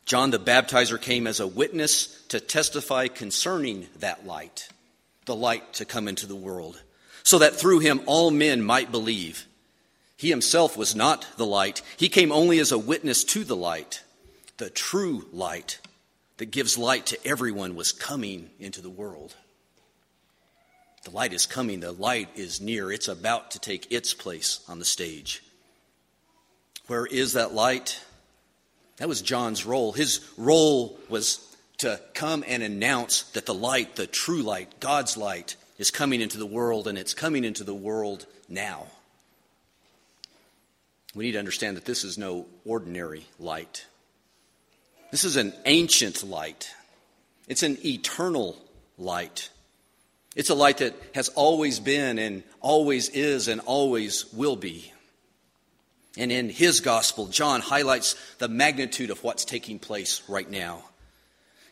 John 0.04 0.30
the 0.30 0.38
baptizer 0.38 1.00
came 1.00 1.26
as 1.26 1.40
a 1.40 1.46
witness 1.46 2.22
to 2.28 2.40
testify 2.40 3.08
concerning 3.08 3.86
that 4.00 4.26
light 4.26 4.68
the 5.24 5.34
light 5.34 5.72
to 5.72 5.86
come 5.86 6.08
into 6.08 6.26
the 6.26 6.36
world, 6.36 6.82
so 7.22 7.38
that 7.38 7.56
through 7.56 7.78
him 7.78 8.02
all 8.04 8.30
men 8.30 8.60
might 8.60 8.92
believe. 8.92 9.46
He 10.18 10.28
himself 10.28 10.76
was 10.76 10.94
not 10.94 11.26
the 11.38 11.46
light, 11.46 11.80
he 11.96 12.10
came 12.10 12.32
only 12.32 12.58
as 12.58 12.70
a 12.70 12.76
witness 12.76 13.24
to 13.24 13.44
the 13.44 13.56
light. 13.56 14.02
The 14.58 14.68
true 14.68 15.24
light 15.32 15.78
that 16.36 16.50
gives 16.50 16.76
light 16.76 17.06
to 17.06 17.26
everyone 17.26 17.76
was 17.76 17.92
coming 17.92 18.50
into 18.60 18.82
the 18.82 18.90
world. 18.90 19.34
The 21.04 21.10
light 21.10 21.32
is 21.32 21.46
coming, 21.46 21.80
the 21.80 21.92
light 21.92 22.28
is 22.36 22.60
near, 22.60 22.92
it's 22.92 23.08
about 23.08 23.52
to 23.52 23.58
take 23.58 23.90
its 23.90 24.14
place 24.14 24.60
on 24.68 24.78
the 24.78 24.84
stage. 24.84 25.42
Where 26.86 27.06
is 27.06 27.32
that 27.32 27.52
light? 27.52 28.00
That 28.98 29.08
was 29.08 29.22
John's 29.22 29.66
role. 29.66 29.92
His 29.92 30.20
role 30.36 30.98
was 31.08 31.44
to 31.78 32.00
come 32.14 32.44
and 32.46 32.62
announce 32.62 33.22
that 33.32 33.46
the 33.46 33.54
light, 33.54 33.96
the 33.96 34.06
true 34.06 34.42
light, 34.42 34.78
God's 34.78 35.16
light, 35.16 35.56
is 35.78 35.90
coming 35.90 36.20
into 36.20 36.38
the 36.38 36.46
world, 36.46 36.86
and 36.86 36.96
it's 36.96 37.14
coming 37.14 37.44
into 37.44 37.64
the 37.64 37.74
world 37.74 38.26
now. 38.48 38.86
We 41.14 41.24
need 41.24 41.32
to 41.32 41.38
understand 41.38 41.76
that 41.76 41.84
this 41.84 42.04
is 42.04 42.16
no 42.16 42.46
ordinary 42.64 43.26
light. 43.40 43.86
This 45.10 45.24
is 45.24 45.36
an 45.36 45.52
ancient 45.66 46.22
light. 46.22 46.72
It's 47.48 47.62
an 47.62 47.78
eternal 47.84 48.56
light. 48.96 49.50
It's 50.34 50.50
a 50.50 50.54
light 50.54 50.78
that 50.78 50.94
has 51.14 51.28
always 51.30 51.78
been 51.78 52.18
and 52.18 52.42
always 52.60 53.08
is 53.10 53.48
and 53.48 53.60
always 53.60 54.32
will 54.32 54.56
be. 54.56 54.92
And 56.16 56.30
in 56.30 56.48
his 56.48 56.80
gospel, 56.80 57.26
John 57.26 57.60
highlights 57.60 58.16
the 58.38 58.48
magnitude 58.48 59.10
of 59.10 59.22
what's 59.22 59.44
taking 59.44 59.78
place 59.78 60.22
right 60.28 60.50
now. 60.50 60.84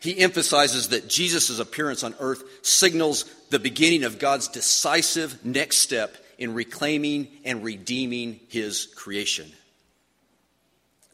He 0.01 0.19
emphasizes 0.19 0.89
that 0.89 1.09
Jesus' 1.09 1.59
appearance 1.59 2.03
on 2.03 2.15
earth 2.21 2.43
signals 2.63 3.25
the 3.51 3.59
beginning 3.59 4.05
of 4.05 4.19
God's 4.19 4.49
decisive 4.49 5.45
next 5.45 5.77
step 5.77 6.17
in 6.39 6.55
reclaiming 6.55 7.29
and 7.45 7.63
redeeming 7.63 8.41
his 8.49 8.87
creation. 8.87 9.53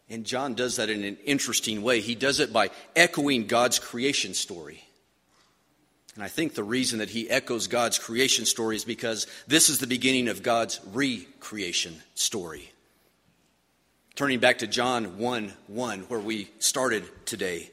And 0.08 0.24
John 0.24 0.54
does 0.54 0.76
that 0.76 0.88
in 0.88 1.02
an 1.02 1.16
interesting 1.24 1.82
way. 1.82 2.00
He 2.00 2.14
does 2.14 2.38
it 2.38 2.52
by 2.52 2.70
echoing 2.94 3.48
God's 3.48 3.80
creation 3.80 4.34
story. 4.34 4.85
And 6.16 6.24
I 6.24 6.28
think 6.28 6.54
the 6.54 6.64
reason 6.64 7.00
that 7.00 7.10
he 7.10 7.28
echoes 7.28 7.66
God's 7.66 7.98
creation 7.98 8.46
story 8.46 8.74
is 8.74 8.86
because 8.86 9.26
this 9.46 9.68
is 9.68 9.78
the 9.78 9.86
beginning 9.86 10.28
of 10.28 10.42
God's 10.42 10.80
recreation 10.92 11.94
story. 12.14 12.72
Turning 14.14 14.38
back 14.38 14.58
to 14.58 14.66
John 14.66 15.18
1 15.18 15.52
1, 15.66 16.00
where 16.08 16.18
we 16.18 16.48
started 16.58 17.04
today. 17.26 17.70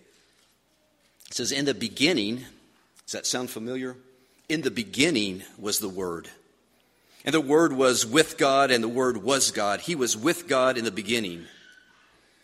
It 1.28 1.34
says, 1.34 1.54
In 1.54 1.64
the 1.64 1.74
beginning, 1.74 2.44
does 3.06 3.14
that 3.14 3.26
sound 3.26 3.50
familiar? 3.50 3.96
In 4.50 4.62
the 4.62 4.72
beginning 4.72 5.44
was 5.58 5.80
the 5.80 5.88
Word. 5.88 6.28
And 7.24 7.34
the 7.34 7.40
Word 7.40 7.72
was 7.72 8.06
with 8.06 8.38
God, 8.38 8.72
and 8.72 8.84
the 8.84 8.90
Word 8.90 9.24
was 9.24 9.52
God. 9.52 9.80
He 9.80 9.96
was 9.96 10.18
with 10.18 10.50
God 10.50 10.78
in 10.78 10.84
the 10.84 10.92
beginning. 10.92 11.46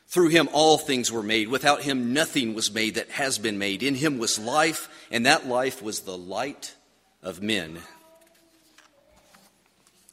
Through 0.10 0.30
him 0.30 0.50
all 0.52 0.80
things 0.80 1.12
were 1.12 1.22
made. 1.22 1.50
Without 1.50 1.84
him 1.84 2.14
nothing 2.14 2.56
was 2.56 2.74
made 2.74 2.96
that 2.96 3.12
has 3.12 3.38
been 3.38 3.60
made. 3.60 3.84
In 3.84 3.94
him 3.94 4.18
was 4.18 4.40
life, 4.40 4.90
and 5.12 5.28
that 5.28 5.48
life 5.48 5.84
was 5.84 6.02
the 6.02 6.18
light 6.18 6.76
of 7.22 7.44
men. 7.44 7.78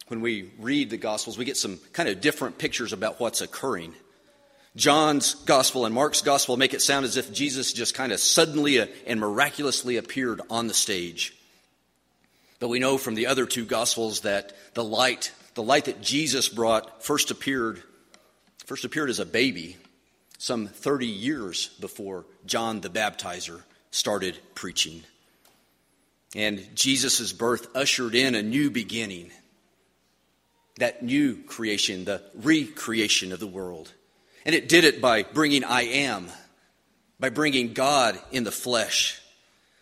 When 0.08 0.20
we 0.20 0.52
read 0.58 0.90
the 0.90 0.98
Gospels, 0.98 1.38
we 1.38 1.46
get 1.46 1.56
some 1.56 1.80
kind 1.94 2.10
of 2.10 2.20
different 2.20 2.58
pictures 2.58 2.92
about 2.92 3.18
what's 3.18 3.40
occurring. 3.40 3.94
John's 4.76 5.34
gospel 5.34 5.86
and 5.86 5.94
Mark's 5.94 6.20
gospel 6.20 6.58
make 6.58 6.74
it 6.74 6.82
sound 6.82 7.06
as 7.06 7.16
if 7.16 7.32
Jesus 7.32 7.72
just 7.72 7.94
kind 7.94 8.12
of 8.12 8.20
suddenly 8.20 8.86
and 9.06 9.18
miraculously 9.18 9.96
appeared 9.96 10.42
on 10.50 10.66
the 10.66 10.74
stage. 10.74 11.34
But 12.60 12.68
we 12.68 12.78
know 12.78 12.98
from 12.98 13.14
the 13.14 13.28
other 13.28 13.46
two 13.46 13.64
gospels 13.64 14.20
that 14.20 14.52
the 14.74 14.84
light, 14.84 15.32
the 15.54 15.62
light 15.62 15.86
that 15.86 16.02
Jesus 16.02 16.50
brought 16.50 17.02
first 17.02 17.30
appeared 17.30 17.82
first 18.66 18.84
appeared 18.84 19.08
as 19.08 19.20
a 19.20 19.24
baby 19.24 19.76
some 20.38 20.66
30 20.66 21.06
years 21.06 21.68
before 21.80 22.24
John 22.44 22.80
the 22.80 22.88
baptizer 22.88 23.62
started 23.90 24.38
preaching. 24.54 25.02
And 26.34 26.68
Jesus' 26.74 27.32
birth 27.32 27.74
ushered 27.74 28.14
in 28.14 28.34
a 28.34 28.42
new 28.42 28.70
beginning. 28.70 29.30
That 30.78 31.02
new 31.02 31.42
creation, 31.44 32.04
the 32.04 32.22
recreation 32.34 33.32
of 33.32 33.40
the 33.40 33.46
world. 33.46 33.92
And 34.44 34.54
it 34.54 34.68
did 34.68 34.84
it 34.84 35.00
by 35.00 35.22
bringing 35.22 35.64
I 35.64 35.82
am, 35.82 36.28
by 37.18 37.30
bringing 37.30 37.72
God 37.72 38.18
in 38.30 38.44
the 38.44 38.52
flesh, 38.52 39.20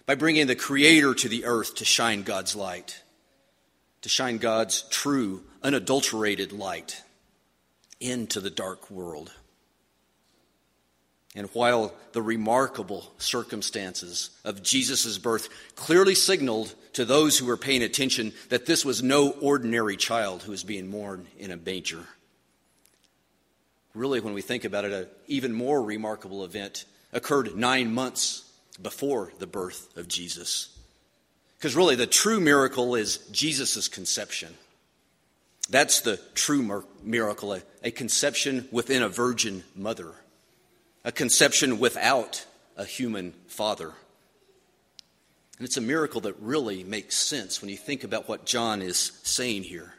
by 0.06 0.14
bringing 0.14 0.46
the 0.46 0.54
Creator 0.54 1.14
to 1.14 1.28
the 1.28 1.46
earth 1.46 1.76
to 1.76 1.84
shine 1.84 2.22
God's 2.22 2.54
light, 2.54 3.02
to 4.02 4.08
shine 4.08 4.38
God's 4.38 4.82
true, 4.90 5.42
unadulterated 5.62 6.52
light 6.52 7.02
into 8.00 8.40
the 8.40 8.50
dark 8.50 8.90
world. 8.90 9.32
And 11.34 11.48
while 11.48 11.92
the 12.12 12.22
remarkable 12.22 13.12
circumstances 13.18 14.30
of 14.44 14.62
Jesus' 14.62 15.18
birth 15.18 15.48
clearly 15.74 16.14
signaled 16.14 16.74
to 16.92 17.04
those 17.04 17.36
who 17.38 17.46
were 17.46 17.56
paying 17.56 17.82
attention 17.82 18.32
that 18.50 18.66
this 18.66 18.84
was 18.84 19.02
no 19.02 19.30
ordinary 19.30 19.96
child 19.96 20.44
who 20.44 20.52
was 20.52 20.62
being 20.62 20.90
born 20.90 21.26
in 21.38 21.50
a 21.50 21.56
manger, 21.56 22.06
really, 23.94 24.20
when 24.20 24.34
we 24.34 24.42
think 24.42 24.64
about 24.64 24.84
it, 24.84 24.92
an 24.92 25.06
even 25.26 25.52
more 25.52 25.82
remarkable 25.82 26.44
event 26.44 26.84
occurred 27.12 27.56
nine 27.56 27.94
months 27.94 28.50
before 28.82 29.32
the 29.38 29.46
birth 29.46 29.96
of 29.96 30.08
Jesus. 30.08 30.76
Because 31.56 31.76
really, 31.76 31.94
the 31.94 32.06
true 32.06 32.40
miracle 32.40 32.96
is 32.96 33.18
Jesus' 33.30 33.88
conception. 33.88 34.52
That's 35.70 36.02
the 36.02 36.18
true 36.34 36.84
miracle, 37.02 37.58
a, 37.82 37.90
conception 37.90 38.68
within 38.70 39.02
a 39.02 39.08
virgin 39.08 39.64
mother, 39.74 40.12
a 41.04 41.12
conception 41.12 41.78
without 41.78 42.44
a 42.76 42.84
human 42.84 43.32
father. 43.46 43.92
And 45.58 45.66
it's 45.66 45.76
a 45.76 45.82
miracle 45.82 46.22
that 46.22 46.34
really 46.40 46.82
makes 46.82 47.16
sense 47.16 47.60
when 47.60 47.70
you 47.70 47.76
think 47.76 48.02
about 48.02 48.28
what 48.28 48.46
John 48.46 48.82
is 48.82 49.12
saying 49.22 49.64
here. 49.64 49.94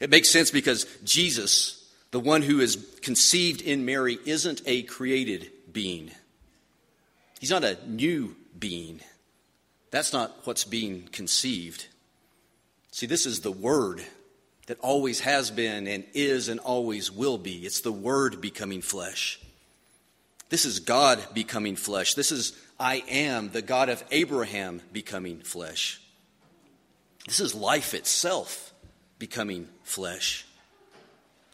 It 0.00 0.10
makes 0.10 0.28
sense 0.28 0.50
because 0.50 0.86
Jesus 1.04 1.84
the 2.14 2.20
one 2.20 2.42
who 2.42 2.60
is 2.60 2.76
conceived 3.02 3.60
in 3.60 3.84
Mary 3.84 4.20
isn't 4.24 4.62
a 4.66 4.82
created 4.82 5.50
being. 5.72 6.12
He's 7.40 7.50
not 7.50 7.64
a 7.64 7.76
new 7.88 8.36
being. 8.56 9.00
That's 9.90 10.12
not 10.12 10.30
what's 10.44 10.62
being 10.62 11.08
conceived. 11.10 11.88
See, 12.92 13.06
this 13.06 13.26
is 13.26 13.40
the 13.40 13.50
Word 13.50 14.00
that 14.68 14.78
always 14.78 15.18
has 15.22 15.50
been 15.50 15.88
and 15.88 16.04
is 16.14 16.48
and 16.48 16.60
always 16.60 17.10
will 17.10 17.36
be. 17.36 17.66
It's 17.66 17.80
the 17.80 17.90
Word 17.90 18.40
becoming 18.40 18.80
flesh. 18.80 19.40
This 20.48 20.64
is 20.64 20.80
God 20.80 21.18
becoming 21.34 21.76
flesh. 21.76 22.14
This 22.14 22.32
is 22.32 22.52
I 22.78 23.02
am, 23.08 23.50
the 23.50 23.62
God 23.62 23.88
of 23.88 24.04
Abraham, 24.10 24.82
becoming 24.92 25.40
flesh. 25.40 26.00
This 27.26 27.40
is 27.40 27.54
life 27.54 27.94
itself 27.94 28.72
becoming 29.18 29.68
flesh. 29.82 30.46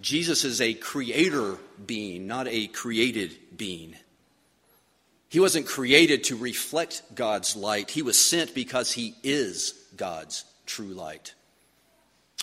Jesus 0.01 0.45
is 0.45 0.61
a 0.61 0.75
creator 0.75 1.59
being, 1.85 2.27
not 2.27 2.49
a 2.49 2.67
created 2.69 3.37
being. 3.57 3.95
He 5.29 5.39
wasn't 5.39 5.67
created 5.67 6.25
to 6.25 6.37
reflect 6.37 7.03
God's 7.15 7.55
light. 7.55 7.91
He 7.91 8.03
was 8.03 8.19
sent 8.19 8.55
because 8.55 8.93
he 8.93 9.15
is 9.23 9.75
God's 9.97 10.45
true 10.67 10.93
light. 10.93 11.35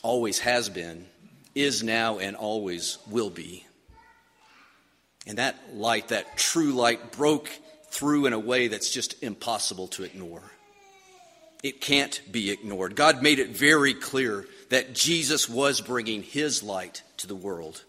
Always 0.04 0.40
has 0.40 0.70
been, 0.70 1.08
is 1.56 1.84
now, 1.84 2.20
and 2.20 2.36
always 2.36 3.00
will 3.10 3.32
be. 3.32 3.66
And 5.28 5.38
that 5.38 5.76
light, 5.76 6.08
that 6.08 6.38
true 6.38 6.72
light, 6.72 7.12
broke 7.12 7.50
through 7.90 8.26
in 8.26 8.34
a 8.34 8.40
way 8.40 8.70
that's 8.70 8.90
just 8.90 9.22
impossible 9.22 9.88
to 9.90 10.04
ignore. 10.04 10.42
It 11.64 11.82
can't 11.82 12.22
be 12.32 12.50
ignored. 12.50 12.96
God 12.96 13.22
made 13.22 13.40
it 13.40 13.50
very 13.50 13.94
clear 13.94 14.46
that 14.70 14.94
Jesus 14.94 15.50
was 15.50 15.82
bringing 15.82 16.24
his 16.24 16.64
light 16.64 17.04
to 17.18 17.28
the 17.28 17.36
world. 17.36 17.84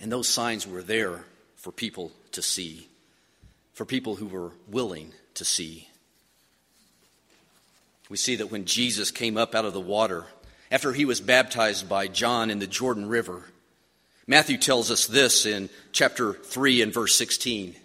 And 0.00 0.12
those 0.12 0.28
signs 0.28 0.66
were 0.66 0.82
there 0.82 1.24
for 1.56 1.72
people 1.72 2.12
to 2.32 2.42
see, 2.42 2.88
for 3.72 3.86
people 3.86 4.16
who 4.16 4.26
were 4.26 4.52
willing 4.68 5.12
to 5.34 5.44
see. 5.44 5.88
We 8.08 8.16
see 8.16 8.36
that 8.36 8.50
when 8.50 8.66
Jesus 8.66 9.10
came 9.10 9.36
up 9.36 9.54
out 9.54 9.64
of 9.64 9.72
the 9.72 9.80
water, 9.80 10.26
after 10.70 10.92
he 10.92 11.04
was 11.04 11.20
baptized 11.20 11.88
by 11.88 12.08
John 12.08 12.50
in 12.50 12.58
the 12.58 12.66
Jordan 12.66 13.08
River, 13.08 13.44
Matthew 14.26 14.58
tells 14.58 14.90
us 14.90 15.06
this 15.06 15.46
in 15.46 15.68
chapter 15.92 16.34
3 16.34 16.82
and 16.82 16.92
verse 16.92 17.14
16. 17.14 17.76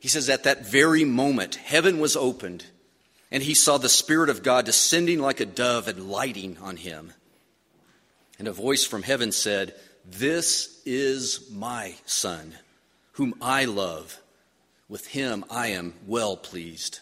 He 0.00 0.08
says, 0.08 0.28
At 0.28 0.44
that 0.44 0.66
very 0.66 1.04
moment, 1.04 1.56
heaven 1.56 2.00
was 2.00 2.16
opened 2.16 2.64
and 3.34 3.42
he 3.42 3.54
saw 3.54 3.78
the 3.78 3.88
Spirit 3.88 4.30
of 4.30 4.44
God 4.44 4.64
descending 4.64 5.18
like 5.18 5.40
a 5.40 5.44
dove 5.44 5.88
and 5.88 6.08
lighting 6.08 6.56
on 6.62 6.76
him. 6.76 7.12
And 8.38 8.46
a 8.46 8.52
voice 8.52 8.84
from 8.84 9.02
heaven 9.02 9.32
said, 9.32 9.74
This 10.04 10.80
is 10.86 11.50
my 11.50 11.96
Son, 12.06 12.54
whom 13.12 13.34
I 13.42 13.64
love. 13.64 14.20
With 14.88 15.08
him 15.08 15.44
I 15.50 15.68
am 15.68 15.94
well 16.06 16.36
pleased. 16.36 17.00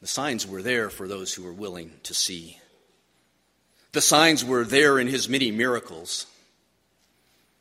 The 0.00 0.08
signs 0.08 0.46
were 0.46 0.62
there 0.62 0.90
for 0.90 1.06
those 1.06 1.32
who 1.32 1.44
were 1.44 1.52
willing 1.52 1.92
to 2.02 2.12
see. 2.12 2.58
The 3.92 4.00
signs 4.00 4.44
were 4.44 4.64
there 4.64 4.98
in 4.98 5.06
his 5.06 5.28
many 5.28 5.52
miracles. 5.52 6.26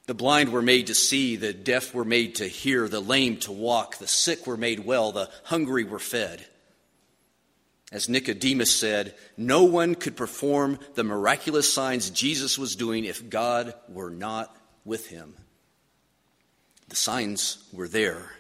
The 0.08 0.14
blind 0.14 0.50
were 0.50 0.62
made 0.62 0.88
to 0.88 0.96
see, 0.96 1.36
the 1.36 1.54
deaf 1.54 1.94
were 1.94 2.06
made 2.06 2.36
to 2.36 2.48
hear, 2.48 2.88
the 2.88 3.00
lame 3.00 3.38
to 3.38 3.52
walk, 3.52 3.98
the 3.98 4.08
sick 4.08 4.46
were 4.46 4.58
made 4.58 4.86
well, 4.86 5.12
the 5.12 5.30
hungry 5.46 5.84
were 5.84 6.00
fed. 6.00 6.46
As 7.92 8.10
Nicodemus 8.10 8.76
said, 8.76 9.16
no 9.38 9.64
one 9.64 9.96
could 9.96 10.16
perform 10.16 10.80
the 10.96 11.04
miraculous 11.04 11.72
signs 11.72 12.10
Jesus 12.10 12.58
was 12.58 12.76
doing 12.76 13.06
if 13.06 13.30
God 13.30 13.74
were 13.88 14.10
not 14.10 14.56
with 14.84 15.08
him. 15.08 15.36
The 16.90 16.96
signs 16.96 17.64
were 17.72 17.88
there. 17.88 18.32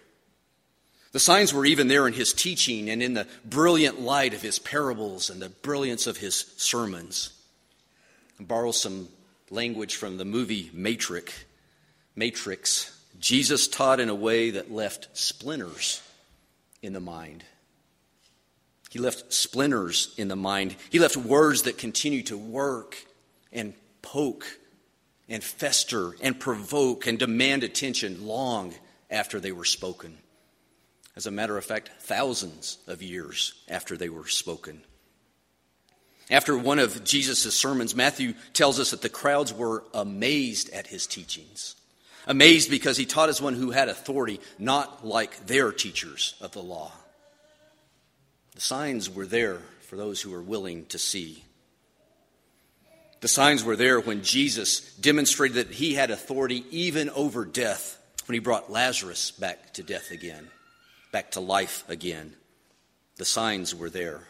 The 1.13 1.19
signs 1.19 1.53
were 1.53 1.65
even 1.65 1.87
there 1.87 2.07
in 2.07 2.13
his 2.13 2.33
teaching 2.33 2.89
and 2.89 3.01
in 3.01 3.13
the 3.13 3.27
brilliant 3.45 4.01
light 4.01 4.33
of 4.33 4.41
his 4.41 4.59
parables 4.59 5.29
and 5.29 5.41
the 5.41 5.47
brilliance 5.49 6.07
of 6.07 6.17
his 6.17 6.53
sermons. 6.57 7.31
I'll 8.39 8.45
borrow 8.45 8.71
some 8.71 9.07
language 9.49 9.95
from 9.95 10.17
the 10.17 10.25
movie 10.25 10.69
Matrix. 10.73 11.44
Matrix. 12.15 12.91
Jesus 13.19 13.67
taught 13.67 13.99
in 13.99 14.09
a 14.09 14.15
way 14.15 14.51
that 14.51 14.71
left 14.71 15.09
splinters 15.13 16.01
in 16.81 16.93
the 16.93 16.99
mind. 16.99 17.43
He 18.89 18.99
left 18.99 19.33
splinters 19.33 20.13
in 20.17 20.27
the 20.27 20.35
mind. 20.35 20.75
He 20.89 20.99
left 20.99 21.17
words 21.17 21.63
that 21.63 21.77
continue 21.77 22.23
to 22.23 22.37
work 22.37 22.95
and 23.51 23.73
poke 24.01 24.45
and 25.27 25.43
fester 25.43 26.15
and 26.21 26.39
provoke 26.39 27.07
and 27.07 27.19
demand 27.19 27.63
attention 27.63 28.25
long 28.25 28.73
after 29.09 29.39
they 29.39 29.51
were 29.51 29.65
spoken. 29.65 30.17
As 31.15 31.25
a 31.25 31.31
matter 31.31 31.57
of 31.57 31.65
fact, 31.65 31.89
thousands 31.99 32.77
of 32.87 33.01
years 33.01 33.53
after 33.67 33.97
they 33.97 34.09
were 34.09 34.27
spoken. 34.27 34.81
After 36.29 36.57
one 36.57 36.79
of 36.79 37.03
Jesus' 37.03 37.53
sermons, 37.53 37.95
Matthew 37.95 38.33
tells 38.53 38.79
us 38.79 38.91
that 38.91 39.01
the 39.01 39.09
crowds 39.09 39.53
were 39.53 39.83
amazed 39.93 40.69
at 40.71 40.87
his 40.87 41.07
teachings. 41.07 41.75
Amazed 42.27 42.69
because 42.69 42.97
he 42.97 43.05
taught 43.05 43.29
as 43.29 43.41
one 43.41 43.53
who 43.53 43.71
had 43.71 43.89
authority, 43.89 44.39
not 44.57 45.05
like 45.05 45.45
their 45.45 45.71
teachers 45.71 46.35
of 46.41 46.51
the 46.51 46.61
law. 46.61 46.91
The 48.55 48.61
signs 48.61 49.09
were 49.09 49.25
there 49.25 49.59
for 49.81 49.95
those 49.95 50.21
who 50.21 50.31
were 50.31 50.41
willing 50.41 50.85
to 50.87 50.97
see. 50.97 51.43
The 53.21 53.27
signs 53.27 53.63
were 53.63 53.75
there 53.75 53.99
when 53.99 54.23
Jesus 54.23 54.93
demonstrated 54.95 55.57
that 55.57 55.73
he 55.73 55.93
had 55.93 56.11
authority 56.11 56.65
even 56.71 57.09
over 57.11 57.45
death 57.45 57.99
when 58.25 58.33
he 58.33 58.39
brought 58.39 58.71
Lazarus 58.71 59.31
back 59.31 59.73
to 59.73 59.83
death 59.83 60.11
again, 60.11 60.47
back 61.11 61.31
to 61.31 61.39
life 61.39 61.83
again. 61.87 62.33
The 63.17 63.25
signs 63.25 63.73
were 63.73 63.89
there. 63.89 64.21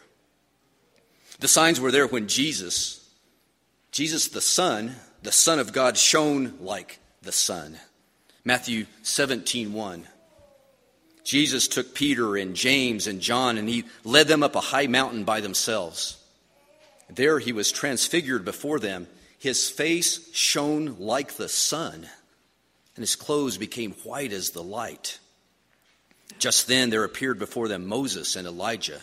The 1.40 1.48
signs 1.48 1.80
were 1.80 1.90
there 1.90 2.06
when 2.06 2.28
Jesus, 2.28 3.06
Jesus 3.90 4.28
the 4.28 4.40
Son, 4.40 4.96
the 5.22 5.32
Son 5.32 5.58
of 5.58 5.72
God, 5.72 5.96
shone 5.96 6.54
like 6.60 6.98
the 7.22 7.32
sun. 7.32 7.76
Matthew 8.46 8.86
17 9.02 9.72
1. 9.72 10.06
Jesus 11.24 11.66
took 11.66 11.96
Peter 11.96 12.36
and 12.36 12.54
James 12.54 13.08
and 13.08 13.20
John 13.20 13.58
and 13.58 13.68
he 13.68 13.84
led 14.04 14.28
them 14.28 14.44
up 14.44 14.54
a 14.54 14.60
high 14.60 14.86
mountain 14.86 15.24
by 15.24 15.40
themselves. 15.40 16.16
There 17.10 17.40
he 17.40 17.52
was 17.52 17.72
transfigured 17.72 18.44
before 18.44 18.78
them. 18.78 19.08
His 19.40 19.68
face 19.68 20.32
shone 20.32 20.94
like 21.00 21.32
the 21.32 21.48
sun, 21.48 22.08
and 22.94 23.02
his 23.02 23.16
clothes 23.16 23.58
became 23.58 23.92
white 24.04 24.32
as 24.32 24.50
the 24.50 24.62
light. 24.62 25.18
Just 26.38 26.68
then 26.68 26.90
there 26.90 27.02
appeared 27.02 27.40
before 27.40 27.66
them 27.66 27.86
Moses 27.86 28.36
and 28.36 28.46
Elijah 28.46 29.00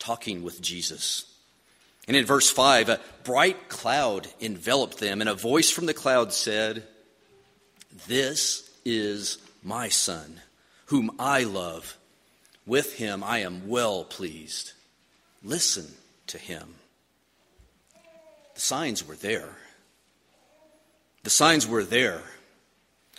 talking 0.00 0.42
with 0.42 0.60
Jesus. 0.60 1.32
And 2.08 2.16
in 2.16 2.26
verse 2.26 2.50
5, 2.50 2.88
a 2.88 3.00
bright 3.22 3.68
cloud 3.68 4.28
enveloped 4.40 4.98
them, 4.98 5.20
and 5.20 5.30
a 5.30 5.34
voice 5.34 5.70
from 5.70 5.86
the 5.86 5.94
cloud 5.94 6.32
said, 6.32 6.82
This 8.06 8.63
is 8.84 9.38
my 9.62 9.88
son 9.88 10.40
whom 10.86 11.10
I 11.18 11.44
love. 11.44 11.96
With 12.66 12.94
him 12.94 13.22
I 13.22 13.38
am 13.38 13.68
well 13.68 14.04
pleased. 14.04 14.72
Listen 15.42 15.86
to 16.28 16.38
him. 16.38 16.74
The 18.54 18.60
signs 18.60 19.06
were 19.06 19.16
there. 19.16 19.56
The 21.22 21.30
signs 21.30 21.66
were 21.66 21.84
there. 21.84 22.22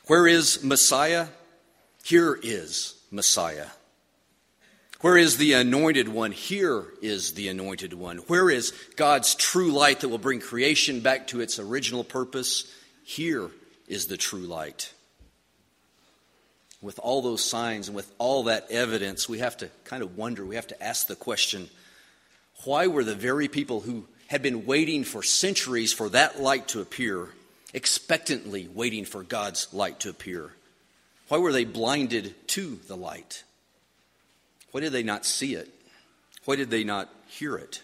Where 0.08 0.28
is 0.28 0.64
Messiah? 0.64 1.28
Here 2.04 2.38
is 2.42 2.96
Messiah. 3.12 3.68
Where 5.02 5.18
is 5.18 5.38
the 5.38 5.54
anointed 5.54 6.08
one? 6.08 6.32
Here 6.32 6.86
is 7.02 7.34
the 7.34 7.50
anointed 7.50 7.94
one. 7.94 8.18
Where 8.20 8.50
is 8.50 8.72
God's 8.96 9.36
true 9.36 9.72
light 9.72 10.00
that 10.00 10.10
will 10.10 10.18
bring 10.18 10.40
creation 10.40 11.02
back 11.02 11.28
to 11.28 11.42
its 11.42 11.60
original 11.60 12.04
purpose? 12.04 12.72
Here 13.04 13.50
is 13.88 14.08
the 14.08 14.18
true 14.18 14.40
light 14.40 14.92
with 16.86 17.00
all 17.00 17.22
those 17.22 17.44
signs 17.44 17.88
and 17.88 17.96
with 17.96 18.12
all 18.18 18.44
that 18.44 18.70
evidence, 18.70 19.28
we 19.28 19.40
have 19.40 19.58
to 19.58 19.70
kind 19.84 20.04
of 20.04 20.18
wonder, 20.18 20.46
we 20.46 20.56
have 20.56 20.68
to 20.68 20.84
ask 20.84 21.08
the 21.08 21.16
question 21.16 21.70
why 22.64 22.88
were 22.88 23.04
the 23.04 23.16
very 23.16 23.48
people 23.48 23.82
who 23.82 24.06
had 24.28 24.42
been 24.42 24.66
waiting 24.66 25.04
for 25.04 25.22
centuries 25.22 25.92
for 25.92 26.10
that 26.10 26.40
light 26.40 26.70
to 26.70 26.82
appear, 26.82 27.30
expectantly 27.74 28.70
waiting 28.74 29.04
for 29.04 29.24
God's 29.24 29.68
light 29.74 30.00
to 30.02 30.10
appear? 30.10 30.52
Why 31.28 31.40
were 31.40 31.52
they 31.52 31.66
blinded 31.66 32.34
to 32.50 32.80
the 32.88 32.96
light? 32.96 33.44
Why 34.72 34.82
did 34.82 34.94
they 34.94 35.04
not 35.04 35.26
see 35.26 35.56
it? 35.56 35.70
Why 36.46 36.56
did 36.56 36.70
they 36.70 36.84
not 36.84 37.10
hear 37.28 37.56
it? 37.58 37.82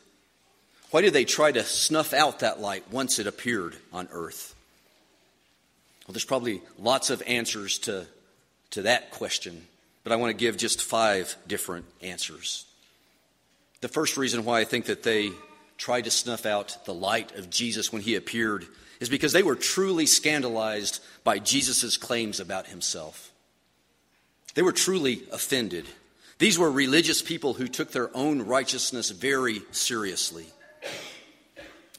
Why 0.92 1.02
did 1.02 1.14
they 1.14 1.26
try 1.26 1.52
to 1.52 1.64
snuff 1.64 2.14
out 2.14 2.40
that 2.40 2.62
light 2.62 2.92
once 2.92 3.18
it 3.18 3.28
appeared 3.28 3.76
on 3.92 4.08
earth? 4.12 4.56
Well, 6.08 6.14
there's 6.14 6.26
probably 6.26 6.62
lots 6.78 7.10
of 7.10 7.24
answers 7.26 7.80
to 7.80 8.08
to 8.72 8.84
that 8.84 9.12
question, 9.12 9.68
but 10.04 10.12
I 10.12 10.16
want 10.16 10.32
to 10.32 10.38
give 10.38 10.58
just 10.58 10.82
five 10.82 11.36
different 11.48 11.86
answers. 12.02 12.66
The 13.82 13.88
first 13.88 14.18
reason 14.18 14.46
why 14.46 14.60
I 14.60 14.64
think 14.64 14.86
that 14.86 15.04
they 15.04 15.32
tried 15.78 16.04
to 16.04 16.12
snuff 16.12 16.46
out 16.46 16.86
the 16.86 16.94
light 16.94 17.36
of 17.36 17.50
Jesus 17.50 17.92
when 17.92 18.02
he 18.02 18.16
appeared 18.16 18.66
is 19.00 19.10
because 19.10 19.34
they 19.34 19.44
were 19.44 19.56
truly 19.56 20.06
scandalized 20.06 21.04
by 21.24 21.40
Jesus' 21.40 21.98
claims 21.98 22.40
about 22.40 22.68
himself. 22.68 23.32
They 24.54 24.62
were 24.62 24.72
truly 24.72 25.24
offended. 25.32 25.88
These 26.38 26.60
were 26.60 26.72
religious 26.72 27.22
people 27.22 27.54
who 27.54 27.68
took 27.68 27.92
their 27.92 28.16
own 28.16 28.44
righteousness 28.44 29.10
very 29.10 29.64
seriously. 29.72 30.46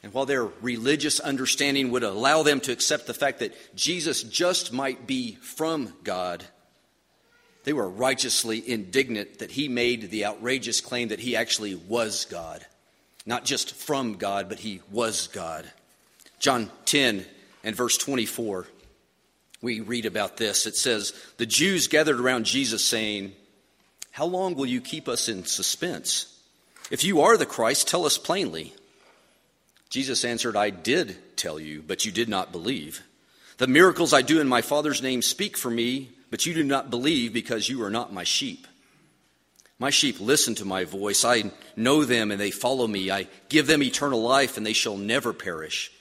And 0.01 0.13
while 0.13 0.25
their 0.25 0.45
religious 0.61 1.19
understanding 1.19 1.91
would 1.91 2.03
allow 2.03 2.43
them 2.43 2.59
to 2.61 2.71
accept 2.71 3.07
the 3.07 3.13
fact 3.13 3.39
that 3.39 3.75
Jesus 3.75 4.23
just 4.23 4.71
might 4.71 5.07
be 5.07 5.35
from 5.35 5.93
God, 6.03 6.43
they 7.63 7.73
were 7.73 7.89
righteously 7.89 8.67
indignant 8.69 9.39
that 9.39 9.51
he 9.51 9.67
made 9.67 10.09
the 10.09 10.25
outrageous 10.25 10.81
claim 10.81 11.09
that 11.09 11.19
he 11.19 11.35
actually 11.35 11.75
was 11.75 12.25
God. 12.25 12.65
Not 13.25 13.45
just 13.45 13.73
from 13.75 14.15
God, 14.15 14.49
but 14.49 14.59
he 14.59 14.81
was 14.91 15.27
God. 15.27 15.71
John 16.39 16.69
10 16.85 17.25
and 17.63 17.75
verse 17.75 17.97
24, 17.97 18.67
we 19.61 19.79
read 19.79 20.05
about 20.05 20.35
this. 20.35 20.65
It 20.65 20.75
says, 20.75 21.13
The 21.37 21.45
Jews 21.45 21.87
gathered 21.87 22.19
around 22.19 22.45
Jesus, 22.45 22.83
saying, 22.83 23.31
How 24.11 24.25
long 24.25 24.55
will 24.55 24.65
you 24.65 24.81
keep 24.81 25.07
us 25.07 25.29
in 25.29 25.45
suspense? 25.45 26.29
If 26.91 27.05
you 27.05 27.21
are 27.21 27.37
the 27.37 27.45
Christ, 27.45 27.87
tell 27.87 28.05
us 28.05 28.17
plainly. 28.17 28.73
Jesus 29.89 30.25
answered, 30.25 30.57
I 30.57 30.69
did 30.69 31.37
tell 31.37 31.59
you, 31.59 31.81
but 31.85 32.03
you 32.03 32.11
did 32.11 32.27
not 32.27 32.51
believe. 32.51 33.01
The 33.57 33.67
miracles 33.67 34.13
I 34.13 34.21
do 34.21 34.41
in 34.41 34.47
my 34.47 34.61
Father's 34.61 35.01
name 35.01 35.21
speak 35.21 35.55
for 35.55 35.69
me, 35.69 36.09
but 36.33 36.47
you 36.47 36.55
do 36.55 36.63
not 36.63 36.89
believe 36.89 37.31
because 37.31 37.69
you 37.69 37.83
are 37.83 37.91
not 37.91 38.11
my 38.11 38.23
sheep. 38.23 38.65
My 39.77 39.91
sheep 39.91 40.19
listen 40.19 40.55
to 40.55 40.65
my 40.65 40.83
voice. 40.83 41.23
I 41.23 41.51
know 41.75 42.05
them 42.05 42.31
and 42.31 42.41
they 42.41 42.49
follow 42.49 42.87
me. 42.87 43.11
I 43.11 43.27
give 43.49 43.67
them 43.67 43.83
eternal 43.83 44.19
life 44.19 44.57
and 44.57 44.65
they 44.65 44.73
shall 44.73 44.97
never 44.97 45.31
perish. 45.31 45.91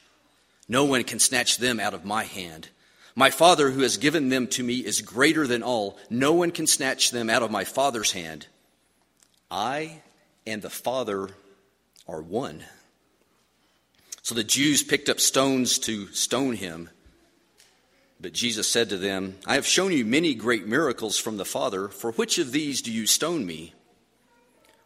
No 0.71 0.85
one 0.87 1.05
can 1.05 1.19
snatch 1.19 1.59
them 1.59 1.79
out 1.79 1.93
of 1.93 2.07
my 2.07 2.25
hand. 2.25 2.71
My 3.15 3.29
Father 3.29 3.71
who 3.71 3.83
has 3.83 3.99
given 3.99 4.31
them 4.31 4.47
to 4.47 4.63
me 4.63 4.77
is 4.77 5.03
greater 5.03 5.47
than 5.47 5.63
all. 5.63 5.99
No 6.09 6.33
one 6.33 6.51
can 6.51 6.67
snatch 6.67 7.11
them 7.11 7.29
out 7.29 7.43
of 7.43 7.51
my 7.51 7.65
Father's 7.65 8.13
hand. 8.13 8.47
I 9.51 10.01
and 10.47 10.63
the 10.63 10.71
Father 10.71 11.29
are 12.09 12.23
one. 12.23 12.65
So 14.23 14.35
the 14.35 14.45
Jews 14.45 14.83
picked 14.83 15.11
up 15.11 15.21
stones 15.21 15.79
to 15.81 16.07
stone 16.07 16.55
him. 16.55 16.89
But 18.23 18.33
Jesus 18.33 18.69
said 18.69 18.91
to 18.91 18.97
them, 18.97 19.37
I 19.47 19.57
have 19.57 19.67
shown 19.67 19.91
you 19.91 20.05
many 20.05 20.35
great 20.37 20.65
miracles 20.65 21.19
from 21.19 21.39
the 21.39 21.45
Father. 21.45 21.89
For 21.89 22.13
which 22.13 22.39
of 22.39 22.53
these 22.53 22.81
do 22.81 22.93
you 22.93 23.05
stone 23.05 23.45
me? 23.45 23.75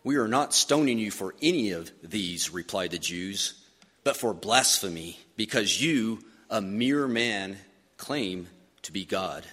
We 0.02 0.16
are 0.16 0.26
not 0.26 0.54
stoning 0.54 0.98
you 0.98 1.10
for 1.10 1.34
any 1.42 1.72
of 1.72 1.90
these, 2.02 2.50
replied 2.50 2.92
the 2.92 2.98
Jews, 2.98 3.62
but 4.04 4.16
for 4.16 4.32
blasphemy, 4.32 5.18
because 5.36 5.82
you, 5.82 6.20
a 6.48 6.62
mere 6.62 7.06
man, 7.06 7.58
claim 7.98 8.46
to 8.82 8.92
be 8.92 9.04
God. 9.04 9.44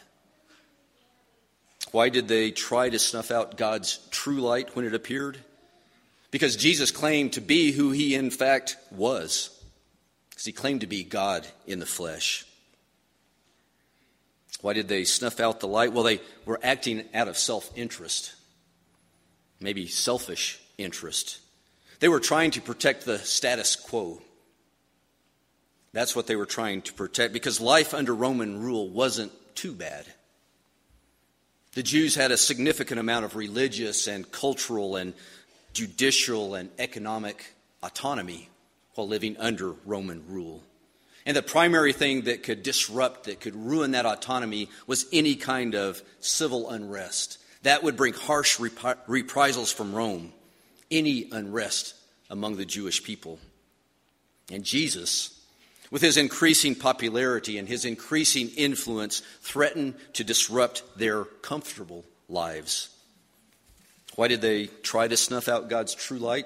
Why 1.91 2.07
did 2.07 2.29
they 2.29 2.51
try 2.51 2.89
to 2.89 2.99
snuff 2.99 3.31
out 3.31 3.57
God's 3.57 3.97
true 4.11 4.39
light 4.39 4.75
when 4.75 4.85
it 4.85 4.95
appeared? 4.95 5.39
Because 6.31 6.55
Jesus 6.55 6.89
claimed 6.91 7.33
to 7.33 7.41
be 7.41 7.71
who 7.73 7.91
he 7.91 8.15
in 8.15 8.31
fact 8.31 8.77
was. 8.91 9.49
Because 10.29 10.45
he 10.45 10.53
claimed 10.53 10.81
to 10.81 10.87
be 10.87 11.03
God 11.03 11.45
in 11.67 11.79
the 11.79 11.85
flesh. 11.85 12.45
Why 14.63 14.71
did 14.71 14.87
they 14.87 15.03
snuff 15.03 15.41
out 15.41 15.59
the 15.59 15.67
light? 15.67 15.91
Well, 15.91 16.05
they 16.05 16.21
were 16.45 16.59
acting 16.63 17.03
out 17.13 17.27
of 17.27 17.37
self 17.37 17.69
interest, 17.75 18.33
maybe 19.59 19.87
selfish 19.87 20.57
interest. 20.77 21.39
They 21.99 22.07
were 22.07 22.21
trying 22.21 22.51
to 22.51 22.61
protect 22.61 23.03
the 23.03 23.19
status 23.19 23.75
quo. 23.75 24.21
That's 25.91 26.15
what 26.15 26.27
they 26.27 26.37
were 26.37 26.45
trying 26.45 26.81
to 26.83 26.93
protect 26.93 27.33
because 27.33 27.59
life 27.59 27.93
under 27.93 28.15
Roman 28.15 28.61
rule 28.63 28.87
wasn't 28.87 29.33
too 29.53 29.73
bad. 29.73 30.05
The 31.73 31.83
Jews 31.83 32.15
had 32.15 32.31
a 32.31 32.37
significant 32.37 33.01
amount 33.01 33.25
of 33.25 33.35
religious 33.35 34.07
and 34.07 34.31
cultural 34.31 34.95
and 34.95 35.13
judicial 35.73 36.55
and 36.55 36.69
economic 36.79 37.53
autonomy 37.83 38.47
while 38.95 39.09
living 39.09 39.35
under 39.39 39.73
Roman 39.85 40.23
rule. 40.29 40.63
And 41.25 41.37
the 41.37 41.41
primary 41.41 41.93
thing 41.93 42.23
that 42.23 42.43
could 42.43 42.63
disrupt, 42.63 43.25
that 43.25 43.39
could 43.39 43.55
ruin 43.55 43.91
that 43.91 44.05
autonomy, 44.05 44.69
was 44.87 45.05
any 45.13 45.35
kind 45.35 45.73
of 45.73 46.01
civil 46.19 46.69
unrest. 46.69 47.37
That 47.63 47.83
would 47.83 47.95
bring 47.95 48.13
harsh 48.13 48.59
reprisals 49.07 49.71
from 49.71 49.95
Rome, 49.95 50.33
any 50.91 51.29
unrest 51.31 51.95
among 52.29 52.57
the 52.57 52.65
Jewish 52.65 53.03
people. 53.03 53.39
And 54.51 54.65
Jesus, 54.65 55.39
with 55.89 56.01
his 56.01 56.17
increasing 56.17 56.75
popularity 56.75 57.57
and 57.57 57.69
his 57.69 57.85
increasing 57.85 58.49
influence, 58.49 59.21
threatened 59.41 59.95
to 60.13 60.25
disrupt 60.25 60.83
their 60.97 61.23
comfortable 61.23 62.03
lives. 62.27 62.89
Why 64.15 64.27
did 64.27 64.41
they 64.41 64.65
try 64.65 65.07
to 65.07 65.15
snuff 65.15 65.47
out 65.47 65.69
God's 65.69 65.95
true 65.95 66.19
light? 66.19 66.45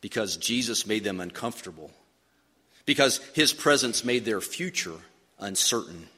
Because 0.00 0.36
Jesus 0.36 0.86
made 0.86 1.02
them 1.02 1.18
uncomfortable 1.18 1.90
because 2.88 3.20
his 3.34 3.52
presence 3.52 4.02
made 4.02 4.24
their 4.24 4.40
future 4.40 4.96
uncertain. 5.38 6.08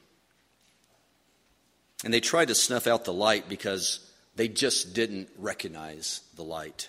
And 2.05 2.15
they 2.15 2.21
tried 2.21 2.47
to 2.47 2.55
snuff 2.55 2.87
out 2.87 3.05
the 3.05 3.13
light 3.13 3.49
because 3.49 4.09
they 4.37 4.47
just 4.47 4.95
didn't 4.95 5.29
recognize 5.37 6.21
the 6.37 6.45
light. 6.45 6.89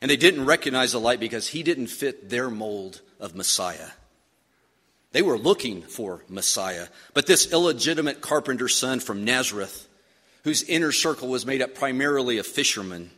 And 0.00 0.10
they 0.10 0.16
didn't 0.16 0.46
recognize 0.46 0.92
the 0.92 0.98
light 0.98 1.20
because 1.20 1.46
he 1.46 1.62
didn't 1.62 1.88
fit 1.88 2.30
their 2.30 2.48
mold 2.48 3.02
of 3.20 3.34
Messiah. 3.34 3.90
They 5.12 5.20
were 5.20 5.36
looking 5.36 5.82
for 5.82 6.24
Messiah, 6.30 6.86
but 7.12 7.26
this 7.26 7.52
illegitimate 7.52 8.22
carpenter's 8.22 8.74
son 8.74 8.98
from 8.98 9.26
Nazareth, 9.26 9.88
whose 10.42 10.62
inner 10.62 10.90
circle 10.90 11.28
was 11.28 11.44
made 11.44 11.60
up 11.60 11.74
primarily 11.74 12.38
of 12.38 12.46
fishermen, 12.46 13.10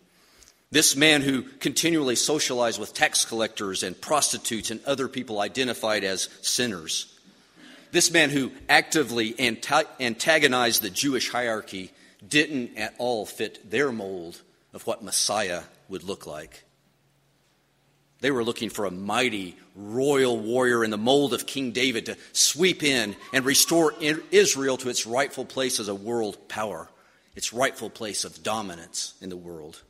this 0.75 0.97
man 0.97 1.23
who 1.23 1.43
continually 1.61 2.17
socialized 2.17 2.81
with 2.81 2.93
tax 2.93 3.25
collectors 3.25 3.85
and 3.85 4.01
prostitutes 4.01 4.73
and 4.73 4.85
other 4.85 5.07
people 5.07 5.41
identified 5.41 6.03
as 6.03 6.29
sinners. 6.43 7.17
This 7.93 8.11
man 8.11 8.31
who 8.31 8.51
actively 8.69 9.37
antagonized 9.39 10.83
the 10.83 10.91
Jewish 10.91 11.31
hierarchy 11.31 11.93
didn't 12.27 12.77
at 12.77 12.97
all 12.99 13.25
fit 13.25 13.71
their 13.71 13.93
mold 13.93 14.43
of 14.73 14.85
what 14.85 15.05
Messiah 15.05 15.63
would 15.89 16.03
look 16.03 16.27
like. 16.27 16.65
They 18.19 18.33
were 18.33 18.43
looking 18.43 18.69
for 18.69 18.85
a 18.85 18.91
mighty 18.91 19.57
royal 19.77 20.37
warrior 20.37 20.83
in 20.83 20.91
the 20.91 20.99
mold 20.99 21.35
of 21.35 21.47
King 21.47 21.71
David 21.71 22.07
to 22.07 22.17
sweep 22.33 22.83
in 22.83 23.15
and 23.33 23.45
restore 23.45 23.95
Israel 24.01 24.77
to 24.79 24.89
its 24.89 25.07
rightful 25.07 25.45
place 25.45 25.79
as 25.79 25.87
a 25.87 25.95
world 25.95 26.49
power, 26.49 26.89
its 27.37 27.53
rightful 27.53 27.91
place 27.91 28.25
of 28.25 28.43
dominance 28.43 29.15
in 29.21 29.29
the 29.29 29.37
world. 29.37 29.81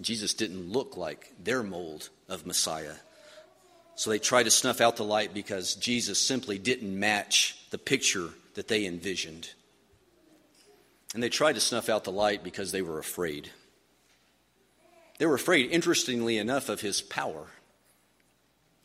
Jesus 0.00 0.34
didn't 0.34 0.70
look 0.70 0.96
like 0.96 1.32
their 1.42 1.62
mold 1.62 2.10
of 2.28 2.46
Messiah. 2.46 2.94
So 3.94 4.10
they 4.10 4.18
tried 4.18 4.42
to 4.42 4.50
snuff 4.50 4.80
out 4.80 4.96
the 4.96 5.04
light 5.04 5.32
because 5.32 5.74
Jesus 5.74 6.18
simply 6.18 6.58
didn't 6.58 6.98
match 6.98 7.58
the 7.70 7.78
picture 7.78 8.30
that 8.54 8.68
they 8.68 8.84
envisioned. 8.84 9.50
And 11.14 11.22
they 11.22 11.30
tried 11.30 11.54
to 11.54 11.60
snuff 11.60 11.88
out 11.88 12.04
the 12.04 12.12
light 12.12 12.44
because 12.44 12.72
they 12.72 12.82
were 12.82 12.98
afraid. 12.98 13.50
They 15.18 15.24
were 15.24 15.34
afraid, 15.34 15.70
interestingly 15.70 16.36
enough, 16.36 16.68
of 16.68 16.82
his 16.82 17.00
power. 17.00 17.46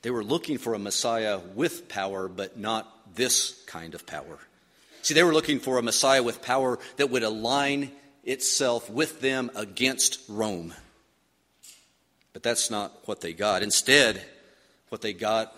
They 0.01 0.11
were 0.11 0.23
looking 0.23 0.57
for 0.57 0.73
a 0.73 0.79
Messiah 0.79 1.39
with 1.39 1.89
power, 1.89 2.29
but 2.29 2.57
not 2.57 3.15
this 3.15 3.61
kind 3.65 3.93
of 3.93 4.05
power. 4.05 4.39
See, 5.01 5.13
they 5.13 5.23
were 5.23 5.33
looking 5.33 5.59
for 5.59 5.77
a 5.77 5.83
Messiah 5.83 6.23
with 6.23 6.41
power 6.41 6.79
that 6.95 7.09
would 7.09 7.23
align 7.23 7.91
itself 8.23 8.89
with 8.89 9.19
them 9.19 9.51
against 9.55 10.21
Rome. 10.29 10.73
But 12.33 12.43
that's 12.43 12.69
not 12.69 12.93
what 13.05 13.21
they 13.21 13.33
got. 13.33 13.63
Instead, 13.63 14.23
what 14.89 15.01
they 15.01 15.13
got 15.13 15.55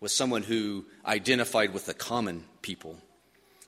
was 0.00 0.14
someone 0.14 0.42
who 0.42 0.86
identified 1.04 1.72
with 1.72 1.86
the 1.86 1.94
common 1.94 2.44
people. 2.62 2.96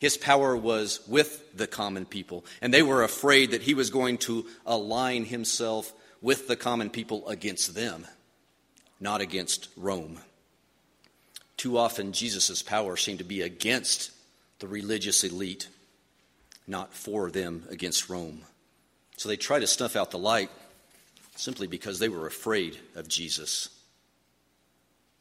His 0.00 0.16
power 0.16 0.56
was 0.56 1.00
with 1.06 1.56
the 1.56 1.66
common 1.68 2.06
people, 2.06 2.44
and 2.60 2.74
they 2.74 2.82
were 2.82 3.04
afraid 3.04 3.52
that 3.52 3.62
he 3.62 3.74
was 3.74 3.90
going 3.90 4.18
to 4.18 4.46
align 4.66 5.24
himself 5.24 5.92
with 6.20 6.48
the 6.48 6.56
common 6.56 6.90
people 6.90 7.28
against 7.28 7.74
them, 7.74 8.06
not 8.98 9.20
against 9.20 9.68
Rome. 9.76 10.18
Too 11.56 11.78
often, 11.78 12.12
Jesus' 12.12 12.62
power 12.62 12.96
seemed 12.96 13.18
to 13.18 13.24
be 13.24 13.42
against 13.42 14.10
the 14.58 14.66
religious 14.66 15.22
elite, 15.22 15.68
not 16.66 16.94
for 16.94 17.30
them 17.30 17.64
against 17.70 18.08
Rome. 18.08 18.42
So 19.16 19.28
they 19.28 19.36
tried 19.36 19.60
to 19.60 19.66
snuff 19.68 19.94
out 19.94 20.10
the 20.10 20.18
light 20.18 20.50
simply 21.36 21.66
because 21.66 21.98
they 21.98 22.08
were 22.08 22.26
afraid 22.26 22.78
of 22.94 23.08
Jesus. 23.08 23.68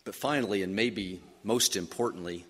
But 0.03 0.15
finally, 0.15 0.63
and 0.63 0.75
maybe 0.75 1.21
most 1.43 1.75
importantly, 1.75 2.45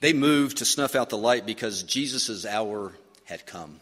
they 0.00 0.12
moved 0.12 0.58
to 0.58 0.64
snuff 0.64 0.94
out 0.94 1.10
the 1.10 1.18
light 1.18 1.46
because 1.46 1.82
Jesus' 1.82 2.44
hour 2.44 2.92
had 3.24 3.46
come. 3.46 3.80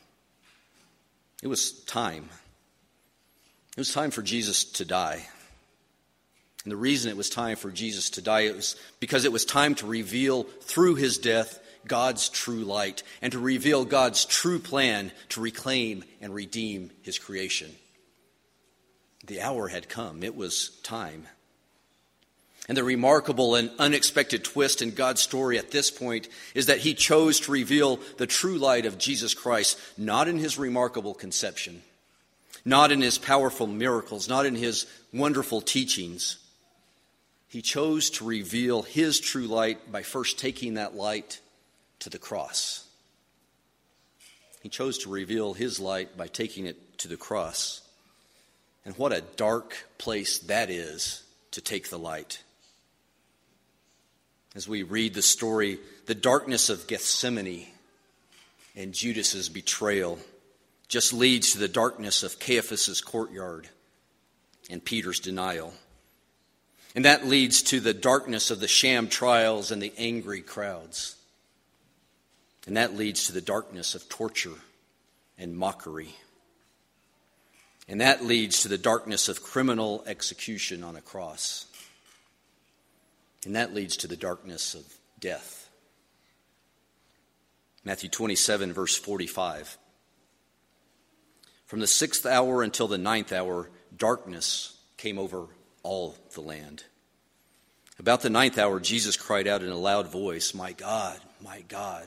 It 1.43 1.49
was 1.49 1.73
time. 1.85 2.29
It 3.77 3.81
was 3.81 3.93
time 3.93 4.11
for 4.11 4.23
Jesus 4.23 4.65
to 4.65 4.85
die. 4.85 5.27
And 6.65 6.73
the 6.73 6.77
reason 6.77 7.11
it 7.11 7.17
was 7.17 7.31
time 7.31 7.57
for 7.57 7.71
Jesus 7.71 8.11
to 8.11 8.23
die 8.23 8.53
was 8.53 8.77
because 9.01 9.25
it 9.25 9.33
was 9.33 9.47
time 9.47 9.75
to 9.77 9.87
reveal 9.87 10.43
through 10.43 10.97
his 10.97 11.17
death 11.17 11.59
God's 11.87 12.29
true 12.29 12.65
light 12.65 13.03
and 13.23 13.33
to 13.33 13.39
reveal 13.39 13.87
God's 13.87 14.27
true 14.27 14.59
plan 14.59 15.13
to 15.31 15.41
reclaim 15.41 16.05
and 16.21 16.35
redeem 16.35 16.91
his 17.03 17.19
creation. 17.19 17.75
The 19.27 19.41
hour 19.41 19.69
had 19.69 19.89
come, 19.89 20.23
it 20.23 20.35
was 20.35 20.71
time. 20.83 21.27
And 22.69 22.77
the 22.77 22.85
remarkable 22.85 23.55
and 23.55 23.71
unexpected 23.79 24.45
twist 24.45 24.81
in 24.81 24.93
God's 24.93 25.21
story 25.21 25.59
at 25.59 25.71
this 25.71 25.91
point 25.91 26.29
is 26.55 26.67
that 26.67 26.79
He 26.79 26.95
chose 26.95 27.41
to 27.41 27.53
reveal 27.53 27.99
the 28.17 28.27
true 28.27 28.59
light 28.59 28.87
of 28.87 28.99
Jesus 28.99 29.35
Christ, 29.35 29.79
not 29.99 30.29
in 30.29 30.39
His 30.39 30.59
remarkable 30.59 31.15
conception, 31.15 31.83
not 32.65 32.93
in 32.93 33.01
his 33.01 33.19
powerful 33.19 33.67
miracles, 33.67 34.29
not 34.29 34.47
in 34.47 34.55
his 34.55 34.87
wonderful 35.13 35.61
teachings. 35.61 36.39
He 37.49 37.63
chose 37.63 38.11
to 38.11 38.25
reveal 38.25 38.83
his 38.83 39.19
true 39.19 39.47
light 39.47 39.91
by 39.91 40.03
first 40.03 40.39
taking 40.39 40.75
that 40.75 40.95
light 40.95 41.41
to 42.01 42.11
the 42.11 42.19
cross. 42.19 42.87
He 44.63 44.69
chose 44.69 44.99
to 44.99 45.11
reveal 45.11 45.55
his 45.55 45.81
light 45.81 46.17
by 46.17 46.29
taking 46.29 46.67
it 46.67 46.99
to 46.99 47.09
the 47.09 47.17
cross. 47.17 47.81
And 48.85 48.97
what 48.97 49.13
a 49.13 49.23
dark 49.37 49.77
place 49.99 50.39
that 50.41 50.71
is 50.71 51.23
to 51.53 51.61
take 51.61 51.91
the 51.91 51.99
light. 51.99 52.43
As 54.55 54.67
we 54.67 54.83
read 54.83 55.15
the 55.15 55.23
story, 55.23 55.79
the 56.07 56.15
darkness 56.15 56.71
of 56.71 56.87
Gethsemane 56.87 57.67
and 58.75 58.93
Judas's 58.93 59.49
betrayal 59.49 60.19
just 60.89 61.13
leads 61.13 61.53
to 61.53 61.59
the 61.59 61.69
darkness 61.69 62.23
of 62.23 62.41
Caiaphas's 62.41 63.01
courtyard 63.01 63.69
and 64.69 64.85
Peter's 64.85 65.21
denial. 65.21 65.73
And 66.95 67.05
that 67.05 67.27
leads 67.27 67.63
to 67.65 67.79
the 67.79 67.95
darkness 67.95 68.51
of 68.51 68.59
the 68.59 68.67
sham 68.67 69.09
trials 69.09 69.71
and 69.71 69.81
the 69.81 69.93
angry 69.97 70.41
crowds. 70.41 71.17
And 72.67 72.77
that 72.77 72.97
leads 72.97 73.27
to 73.27 73.33
the 73.33 73.41
darkness 73.41 73.95
of 73.95 74.09
torture 74.09 74.59
and 75.39 75.57
mockery. 75.57 76.15
And 77.91 78.01
that 78.01 78.25
leads 78.25 78.63
to 78.63 78.69
the 78.69 78.79
darkness 78.79 79.29
of 79.29 79.43
criminal 79.43 80.05
execution 80.07 80.85
on 80.85 80.95
a 80.95 81.01
cross. 81.01 81.67
And 83.45 83.57
that 83.57 83.75
leads 83.75 83.97
to 83.99 84.07
the 84.07 84.17
darkness 84.17 84.77
of 84.77 84.85
death. 85.19 85.69
Matthew 87.85 88.09
27, 88.09 88.73
verse 88.73 88.97
45. 88.97 89.77
From 91.67 91.81
the 91.81 91.89
sixth 91.89 92.27
hour 92.27 92.63
until 92.63 92.87
the 92.87 92.97
ninth 92.97 93.33
hour, 93.33 93.71
darkness 93.97 94.77
came 94.97 95.19
over 95.19 95.49
all 95.83 96.15
the 96.35 96.43
land. 96.43 96.85
About 97.99 98.21
the 98.21 98.31
ninth 98.31 98.57
hour, 98.57 98.79
Jesus 98.79 99.17
cried 99.17 99.49
out 99.49 99.65
in 99.65 99.71
a 99.71 99.77
loud 99.77 100.07
voice, 100.07 100.55
My 100.55 100.71
God, 100.71 101.19
my 101.43 101.63
God, 101.63 102.07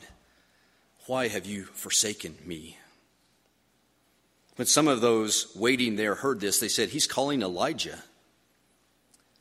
why 1.07 1.27
have 1.27 1.45
you 1.45 1.65
forsaken 1.65 2.37
me? 2.45 2.77
When 4.55 4.67
some 4.67 4.87
of 4.87 5.01
those 5.01 5.53
waiting 5.55 5.95
there 5.95 6.15
heard 6.15 6.39
this, 6.39 6.59
they 6.59 6.67
said, 6.67 6.89
He's 6.89 7.07
calling 7.07 7.41
Elijah. 7.41 8.03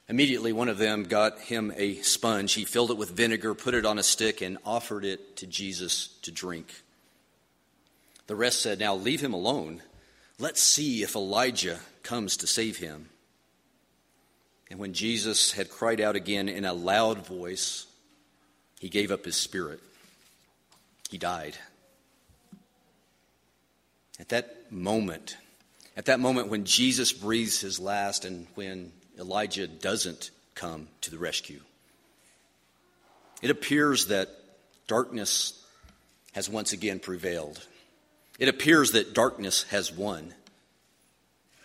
Immediately, 0.09 0.53
one 0.53 0.69
of 0.69 0.79
them 0.79 1.05
got 1.05 1.39
him 1.41 1.73
a 1.77 1.97
sponge. 2.03 2.55
He 2.55 2.65
filled 2.65 2.91
it 2.91 2.97
with 2.97 3.11
vinegar, 3.11 3.55
put 3.55 3.75
it 3.75 3.87
on 3.87 3.99
a 3.99 4.03
stick, 4.03 4.41
and 4.41 4.59
offered 4.65 5.05
it 5.05 5.37
to 5.37 5.47
Jesus 5.47 6.09
to 6.23 6.31
drink. 6.31 6.83
The 8.27 8.37
rest 8.37 8.61
said, 8.61 8.79
Now 8.79 8.95
leave 8.95 9.21
him 9.21 9.33
alone. 9.33 9.83
Let's 10.39 10.63
see 10.63 11.03
if 11.03 11.15
Elijah 11.15 11.79
comes 12.03 12.37
to 12.39 12.47
save 12.47 12.79
him. 12.79 13.09
And 14.71 14.81
when 14.81 14.95
Jesus 14.95 15.53
had 15.53 15.71
cried 15.71 16.01
out 16.01 16.17
again 16.17 16.49
in 16.49 16.65
a 16.65 16.73
loud 16.73 17.27
voice, 17.27 17.87
he 18.81 18.89
gave 18.89 19.13
up 19.13 19.25
his 19.25 19.37
spirit. 19.37 19.81
He 21.11 21.19
died. 21.19 21.59
At 24.21 24.29
that 24.31 24.71
moment, 24.71 25.37
at 25.97 26.07
that 26.07 26.21
moment 26.21 26.49
when 26.49 26.65
Jesus 26.65 27.13
breathes 27.13 27.61
his 27.61 27.79
last 27.79 28.25
and 28.25 28.47
when 28.55 28.93
Elijah 29.19 29.67
doesn't 29.67 30.31
come 30.55 30.89
to 31.03 31.11
the 31.11 31.19
rescue, 31.19 31.61
it 33.41 33.51
appears 33.51 34.07
that 34.07 34.29
darkness 34.87 35.65
has 36.33 36.49
once 36.49 36.73
again 36.73 36.99
prevailed. 36.99 37.67
It 38.39 38.49
appears 38.49 38.93
that 38.93 39.15
darkness 39.15 39.65
has 39.65 39.93
won 39.93 40.33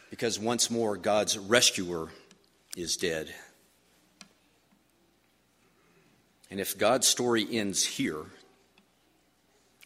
because 0.09 0.39
once 0.39 0.71
more 0.71 0.97
God's 0.97 1.37
rescuer 1.37 2.09
is 2.75 2.97
dead. 2.97 3.33
And 6.49 6.59
if 6.59 6.77
God's 6.77 7.07
story 7.07 7.45
ends 7.49 7.83
here, 7.83 8.25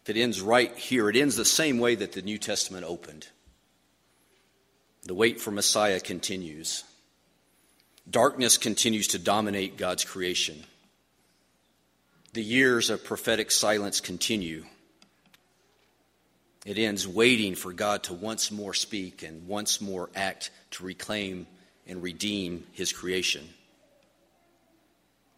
that 0.06 0.18
ends 0.18 0.42
right 0.42 0.76
here. 0.76 1.10
It 1.10 1.16
ends 1.16 1.36
the 1.36 1.46
same 1.46 1.80
way 1.80 1.96
that 1.96 2.14
the 2.14 2.22
New 2.22 2.38
Testament 2.38 2.86
opened. 2.86 3.28
The 5.04 5.14
wait 5.14 5.40
for 5.40 5.52
Messiah 5.52 6.00
continues. 6.00 6.84
Darkness 8.10 8.58
continues 8.58 9.08
to 9.10 9.20
dominate 9.20 9.78
God's 9.78 10.06
creation. 10.06 10.64
The 12.34 12.44
years 12.44 12.90
of 12.90 13.04
prophetic 13.04 13.52
silence 13.52 14.00
continue. 14.00 14.66
It 16.66 16.78
ends 16.78 17.08
waiting 17.08 17.56
for 17.56 17.74
God 17.74 18.04
to 18.04 18.14
once 18.14 18.52
more 18.52 18.74
speak 18.74 19.24
and 19.24 19.48
once 19.48 19.82
more 19.82 20.10
act 20.16 20.52
to 20.72 20.86
reclaim 20.86 21.48
and 21.88 22.04
redeem 22.04 22.66
his 22.72 22.94
creation. 22.94 23.48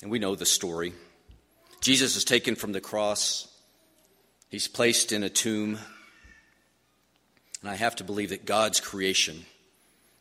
And 0.02 0.12
we 0.12 0.20
know 0.20 0.36
the 0.36 0.46
story. 0.46 0.94
Jesus 1.80 2.16
is 2.18 2.26
taken 2.26 2.56
from 2.56 2.74
the 2.74 2.82
cross. 2.82 3.48
He's 4.54 4.68
placed 4.68 5.12
in 5.12 5.24
a 5.24 5.30
tomb. 5.30 5.80
And 7.62 7.72
I 7.72 7.74
have 7.74 7.96
to 7.96 8.04
believe 8.04 8.30
that 8.30 8.46
God's 8.46 8.80
creation, 8.80 9.48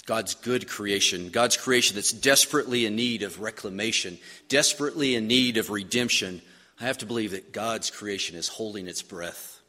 God's 0.07 0.35
good 0.35 0.66
creation, 0.66 1.29
God's 1.29 1.59
creation 1.59 1.97
that's 1.97 2.12
desperately 2.12 2.87
in 2.87 2.97
need 2.97 3.25
of 3.25 3.42
reclamation, 3.42 4.16
desperately 4.49 5.16
in 5.16 5.27
need 5.27 5.59
of 5.59 5.68
redemption, 5.68 6.40
I 6.81 6.85
have 6.85 6.97
to 6.99 7.07
believe 7.07 7.33
that 7.33 7.53
God's 7.53 7.90
creation 7.90 8.35
is 8.35 8.49
holding 8.49 8.88
its 8.88 9.03
breath. 9.03 9.61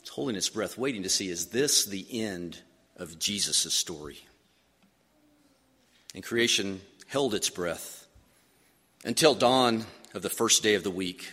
It's 0.00 0.10
holding 0.10 0.36
its 0.36 0.50
breath, 0.50 0.76
waiting 0.76 1.04
to 1.04 1.08
see 1.08 1.30
is 1.30 1.46
this 1.46 1.86
the 1.86 2.06
end 2.20 2.60
of 2.98 3.18
Jesus' 3.18 3.72
story? 3.72 4.26
And 6.14 6.22
creation 6.22 6.82
held 7.06 7.34
its 7.34 7.48
breath 7.48 8.06
until 9.06 9.34
dawn 9.34 9.86
of 10.12 10.20
the 10.20 10.28
first 10.28 10.62
day 10.62 10.74
of 10.74 10.82
the 10.82 10.90
week. 10.90 11.32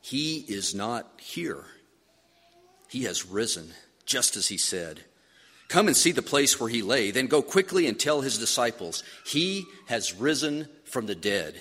He 0.00 0.38
is 0.48 0.74
not 0.74 1.06
here. 1.18 1.64
He 2.88 3.04
has 3.04 3.26
risen, 3.26 3.72
just 4.04 4.36
as 4.36 4.48
he 4.48 4.58
said. 4.58 5.00
Come 5.68 5.86
and 5.86 5.96
see 5.96 6.10
the 6.10 6.22
place 6.22 6.58
where 6.58 6.68
he 6.68 6.82
lay. 6.82 7.12
Then 7.12 7.28
go 7.28 7.42
quickly 7.42 7.86
and 7.86 7.98
tell 7.98 8.22
his 8.22 8.38
disciples, 8.38 9.04
He 9.24 9.64
has 9.86 10.14
risen 10.14 10.68
from 10.84 11.06
the 11.06 11.14
dead. 11.14 11.60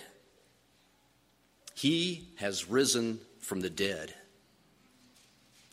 He 1.75 2.30
has 2.38 2.69
risen 2.69 3.19
from 3.39 3.62
the 3.62 3.69
dead. 3.69 4.13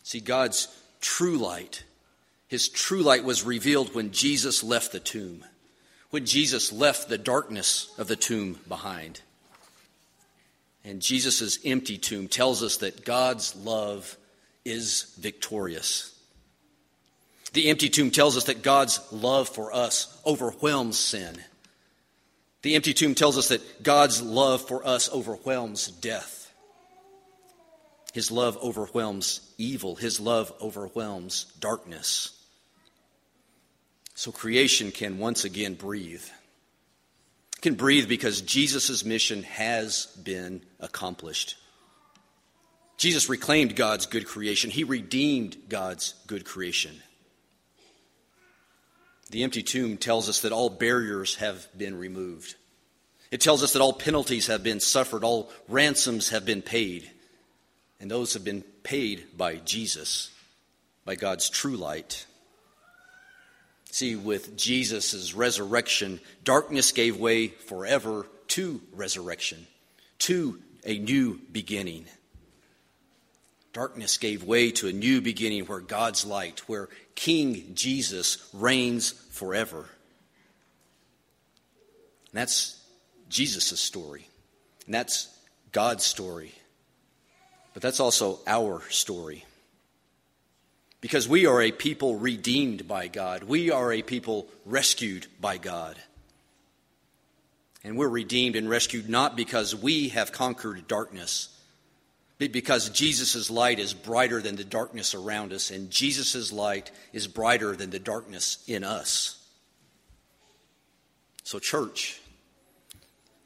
See, 0.03 0.19
God's 0.19 0.67
true 1.01 1.37
light, 1.37 1.83
his 2.47 2.69
true 2.69 3.01
light 3.01 3.23
was 3.23 3.43
revealed 3.43 3.93
when 3.93 4.11
Jesus 4.11 4.63
left 4.63 4.91
the 4.91 4.99
tomb, 4.99 5.43
when 6.11 6.25
Jesus 6.25 6.71
left 6.71 7.09
the 7.09 7.17
darkness 7.17 7.93
of 7.97 8.07
the 8.07 8.15
tomb 8.15 8.59
behind. 8.67 9.21
And 10.87 11.01
Jesus' 11.01 11.59
empty 11.65 11.97
tomb 11.97 12.29
tells 12.29 12.63
us 12.63 12.77
that 12.77 13.03
God's 13.03 13.53
love 13.57 14.15
is 14.63 15.13
victorious. 15.19 16.17
The 17.51 17.69
empty 17.69 17.89
tomb 17.89 18.09
tells 18.09 18.37
us 18.37 18.45
that 18.45 18.63
God's 18.63 19.01
love 19.11 19.49
for 19.49 19.75
us 19.75 20.17
overwhelms 20.25 20.97
sin. 20.97 21.35
The 22.61 22.75
empty 22.75 22.93
tomb 22.93 23.15
tells 23.15 23.37
us 23.37 23.49
that 23.49 23.83
God's 23.83 24.21
love 24.21 24.65
for 24.65 24.87
us 24.87 25.11
overwhelms 25.11 25.87
death. 25.87 26.53
His 28.13 28.31
love 28.31 28.57
overwhelms 28.63 29.41
evil. 29.57 29.97
His 29.97 30.21
love 30.21 30.53
overwhelms 30.61 31.51
darkness. 31.59 32.31
So 34.15 34.31
creation 34.31 34.91
can 34.91 35.17
once 35.17 35.43
again 35.43 35.73
breathe 35.73 36.23
can 37.67 37.75
breathe 37.75 38.07
because 38.07 38.39
Jesus' 38.39 39.03
mission 39.03 39.43
has 39.43 40.05
been 40.23 40.61
accomplished. 40.79 41.57
Jesus 42.95 43.27
reclaimed 43.27 43.75
God's 43.75 44.05
good 44.05 44.25
creation, 44.25 44.69
He 44.69 44.85
redeemed 44.85 45.57
God's 45.67 46.13
good 46.27 46.45
creation. 46.45 46.95
The 49.31 49.43
empty 49.43 49.63
tomb 49.63 49.97
tells 49.97 50.29
us 50.29 50.41
that 50.41 50.53
all 50.53 50.69
barriers 50.69 51.35
have 51.35 51.67
been 51.77 51.97
removed. 51.97 52.55
It 53.31 53.41
tells 53.41 53.61
us 53.61 53.73
that 53.73 53.81
all 53.81 53.91
penalties 53.91 54.47
have 54.47 54.63
been 54.63 54.79
suffered, 54.79 55.25
all 55.25 55.51
ransoms 55.67 56.29
have 56.29 56.45
been 56.45 56.61
paid, 56.61 57.11
and 57.99 58.09
those 58.09 58.33
have 58.35 58.45
been 58.45 58.61
paid 58.83 59.25
by 59.35 59.57
Jesus, 59.57 60.31
by 61.03 61.15
God's 61.15 61.49
true 61.49 61.75
light. 61.75 62.25
See, 63.97 64.15
with 64.15 64.55
Jesus' 64.55 65.33
resurrection, 65.33 66.19
darkness 66.43 66.91
gave 66.91 67.17
way 67.17 67.47
forever 67.47 68.27
to 68.49 68.79
resurrection, 68.93 69.65
to 70.19 70.61
a 70.85 70.99
new 70.99 71.41
beginning. 71.51 72.05
Darkness 73.73 74.19
gave 74.19 74.43
way 74.43 74.69
to 74.69 74.87
a 74.87 74.93
new 74.93 75.19
beginning 75.19 75.65
where 75.65 75.79
God's 75.79 76.27
light, 76.27 76.59
where 76.69 76.89
King 77.15 77.71
Jesus 77.73 78.47
reigns 78.53 79.13
forever. 79.31 79.89
And 82.29 82.33
that's 82.33 82.79
Jesus' 83.29 83.79
story. 83.79 84.27
And 84.85 84.93
that's 84.93 85.27
God's 85.71 86.05
story. 86.05 86.53
But 87.73 87.81
that's 87.81 87.99
also 87.99 88.41
our 88.45 88.83
story. 88.91 89.43
Because 90.99 91.27
we 91.27 91.45
are 91.45 91.61
a 91.61 91.71
people 91.71 92.15
redeemed 92.15 92.87
by 92.87 93.07
God, 93.07 93.43
we 93.43 93.71
are 93.71 93.91
a 93.91 94.01
people 94.01 94.47
rescued 94.65 95.27
by 95.39 95.57
God. 95.57 95.97
And 97.83 97.97
we're 97.97 98.09
redeemed 98.09 98.55
and 98.55 98.69
rescued 98.69 99.07
not 99.07 99.37
because 99.37 99.75
we 99.75 100.09
have 100.09 100.31
conquered 100.31 100.87
darkness, 100.87 101.49
but 102.39 102.51
because 102.51 102.89
Jesus' 102.89 103.49
light 103.49 103.79
is 103.79 103.93
brighter 103.93 104.41
than 104.41 104.55
the 104.55 104.63
darkness 104.63 105.13
around 105.13 105.53
us, 105.53 105.71
and 105.71 105.89
Jesus' 105.89 106.51
light 106.51 106.91
is 107.13 107.27
brighter 107.27 107.75
than 107.75 107.89
the 107.89 107.99
darkness 107.99 108.63
in 108.67 108.83
us. 108.83 109.41
So, 111.43 111.59
church, 111.59 112.19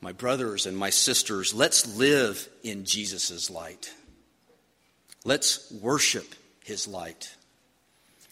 my 0.01 0.11
brothers 0.11 0.65
and 0.65 0.75
my 0.75 0.89
sisters, 0.89 1.53
let's 1.53 1.95
live 1.95 2.49
in 2.63 2.85
Jesus' 2.85 3.49
light. 3.49 3.93
Let's 5.23 5.71
worship 5.71 6.33
his 6.63 6.87
light. 6.87 7.35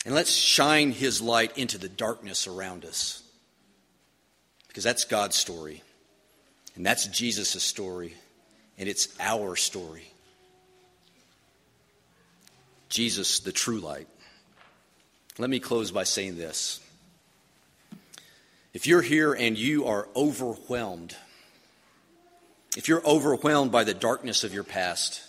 And 0.05 0.15
let's 0.15 0.31
shine 0.31 0.91
his 0.91 1.21
light 1.21 1.57
into 1.57 1.77
the 1.77 1.89
darkness 1.89 2.47
around 2.47 2.85
us. 2.85 3.21
Because 4.67 4.83
that's 4.83 5.05
God's 5.05 5.35
story. 5.35 5.83
And 6.75 6.85
that's 6.85 7.07
Jesus' 7.07 7.61
story. 7.61 8.13
And 8.77 8.87
it's 8.87 9.09
our 9.19 9.55
story. 9.55 10.11
Jesus, 12.87 13.41
the 13.41 13.51
true 13.51 13.79
light. 13.79 14.07
Let 15.37 15.49
me 15.49 15.59
close 15.59 15.91
by 15.91 16.03
saying 16.03 16.37
this. 16.37 16.79
If 18.73 18.87
you're 18.87 19.01
here 19.01 19.33
and 19.33 19.57
you 19.57 19.85
are 19.85 20.07
overwhelmed, 20.15 21.15
if 22.77 22.87
you're 22.87 23.05
overwhelmed 23.05 23.71
by 23.71 23.83
the 23.83 23.93
darkness 23.93 24.43
of 24.43 24.53
your 24.53 24.63
past, 24.63 25.21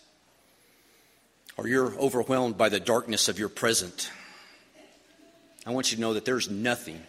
or 1.57 1.67
you're 1.67 1.95
overwhelmed 1.99 2.57
by 2.57 2.69
the 2.69 2.81
darkness 2.81 3.29
of 3.29 3.39
your 3.39 3.49
present, 3.49 4.11
I 5.67 5.71
want 5.71 5.91
you 5.91 5.97
to 5.97 6.01
know 6.01 6.15
that 6.15 6.25
there's 6.25 6.49
nothing. 6.51 7.01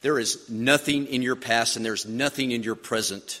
There 0.00 0.18
is 0.18 0.48
nothing 0.48 1.06
in 1.06 1.22
your 1.22 1.36
past 1.36 1.76
and 1.76 1.84
there's 1.84 2.06
nothing 2.06 2.50
in 2.52 2.62
your 2.62 2.74
present. 2.74 3.40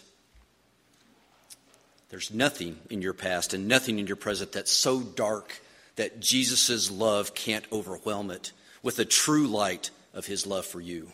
There's 2.10 2.32
nothing 2.32 2.78
in 2.90 3.02
your 3.02 3.14
past 3.14 3.54
and 3.54 3.68
nothing 3.68 3.98
in 3.98 4.06
your 4.06 4.16
present 4.16 4.52
that's 4.52 4.70
so 4.70 5.00
dark 5.00 5.60
that 5.96 6.20
Jesus' 6.20 6.90
love 6.90 7.34
can't 7.34 7.64
overwhelm 7.72 8.30
it 8.30 8.52
with 8.82 8.96
the 8.96 9.04
true 9.04 9.46
light 9.46 9.90
of 10.12 10.26
his 10.26 10.46
love 10.46 10.66
for 10.66 10.80
you. 10.80 11.10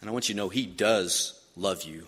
And 0.00 0.10
I 0.10 0.12
want 0.12 0.28
you 0.28 0.34
to 0.34 0.36
know 0.36 0.48
he 0.48 0.66
does 0.66 1.40
love 1.56 1.84
you. 1.84 2.06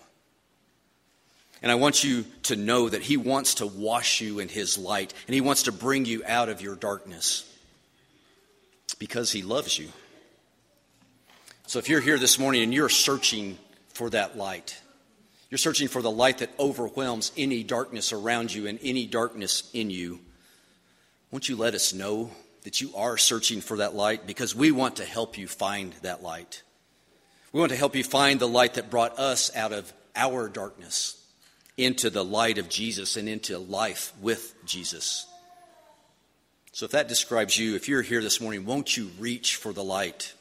And 1.63 1.71
I 1.71 1.77
want 1.77 2.03
you 2.03 2.25
to 2.45 2.57
know 2.57 2.89
that 2.89 3.03
he 3.03 3.17
wants 3.17 3.57
to 3.57 3.67
wash 3.67 4.21
you 4.21 4.41
in 4.41 4.49
his 4.49 4.77
light 4.77 5.15
and 5.29 5.35
he 5.35 5.41
wants 5.41 5.65
to 5.65 5.73
bring 5.73 6.05
you 6.05 6.23
out 6.27 6.49
of 6.49 6.61
your 6.61 6.75
darkness 6.75 7.49
because 9.03 9.33
he 9.33 9.43
loves 9.43 9.77
you. 9.77 9.89
So 11.67 11.81
if 11.81 11.89
you're 11.89 12.01
here 12.01 12.19
this 12.19 12.39
morning 12.39 12.63
and 12.63 12.73
you're 12.73 12.89
searching 12.89 13.59
for 13.89 14.09
that 14.11 14.37
light, 14.37 14.81
you're 15.51 15.59
searching 15.59 15.89
for 15.89 16.03
the 16.03 16.11
light 16.11 16.39
that 16.39 16.51
overwhelms 16.57 17.33
any 17.37 17.65
darkness 17.65 18.13
around 18.13 18.55
you 18.55 18.69
and 18.69 18.79
any 18.81 19.07
darkness 19.07 19.69
in 19.73 19.91
you 19.91 20.21
won't 21.33 21.49
you 21.49 21.57
let 21.57 21.75
us 21.75 21.95
know 21.95 22.31
that 22.65 22.83
you 22.83 22.95
are 22.95 23.17
searching 23.17 23.63
for 23.63 23.79
that 23.79 23.95
light? 23.95 24.27
Because 24.27 24.55
we 24.55 24.71
want 24.71 24.97
to 24.97 25.05
help 25.05 25.39
you 25.39 25.49
find 25.49 25.95
that 26.03 26.23
light. 26.23 26.63
We 27.53 27.59
want 27.59 27.73
to 27.73 27.79
help 27.79 27.97
you 27.97 28.05
find 28.05 28.39
the 28.39 28.47
light 28.47 28.75
that 28.75 28.91
brought 28.91 29.19
us 29.19 29.51
out 29.57 29.73
of 29.73 29.91
our 30.15 30.51
darkness 30.51 31.19
into 31.79 32.11
the 32.11 32.23
light 32.23 32.59
of 32.59 32.69
Jesus 32.69 33.17
and 33.17 33.31
into 33.31 33.59
life 33.59 34.13
with 34.21 34.55
Jesus. 34.67 35.27
So, 36.75 36.87
if 36.87 36.93
that 36.93 37.07
describes 37.07 37.59
you, 37.59 37.75
if 37.75 37.87
you're 37.87 38.01
here 38.01 38.23
this 38.23 38.41
morning, 38.41 38.65
won't 38.65 38.97
you 38.97 39.11
reach 39.19 39.57
for 39.57 39.75
the 39.75 39.85
light? 39.85 40.33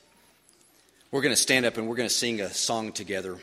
We're 1.12 1.22
going 1.22 1.36
to 1.36 1.42
stand 1.42 1.66
up 1.66 1.78
and 1.78 1.90
we're 1.90 1.98
going 1.98 2.08
to 2.08 2.16
sing 2.16 2.40
a 2.40 2.50
song 2.50 2.94
together. 2.94 3.38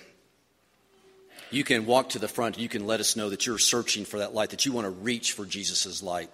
You 1.51 1.65
can 1.65 1.85
walk 1.85 2.11
to 2.11 2.19
the 2.19 2.29
front. 2.29 2.59
You 2.59 2.71
can 2.71 2.87
let 2.87 3.01
us 3.01 3.15
know 3.15 3.29
that 3.29 3.45
you're 3.45 3.59
searching 3.59 4.07
for 4.07 4.21
that 4.21 4.33
light, 4.35 4.51
that 4.51 4.65
you 4.65 4.73
want 4.73 4.87
to 4.87 4.91
reach 4.91 5.33
for 5.33 5.45
Jesus' 5.45 6.03
light. 6.03 6.31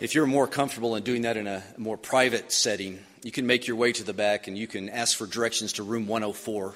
If 0.00 0.14
you're 0.14 0.26
more 0.26 0.46
comfortable 0.46 0.96
in 0.96 1.02
doing 1.02 1.22
that 1.22 1.36
in 1.36 1.46
a 1.46 1.62
more 1.76 1.98
private 1.98 2.50
setting, 2.50 2.98
you 3.22 3.30
can 3.30 3.46
make 3.46 3.66
your 3.66 3.76
way 3.76 3.92
to 3.92 4.02
the 4.02 4.14
back 4.14 4.46
and 4.46 4.56
you 4.56 4.66
can 4.66 4.88
ask 4.88 5.14
for 5.14 5.26
directions 5.26 5.74
to 5.74 5.82
room 5.82 6.06
104. 6.06 6.74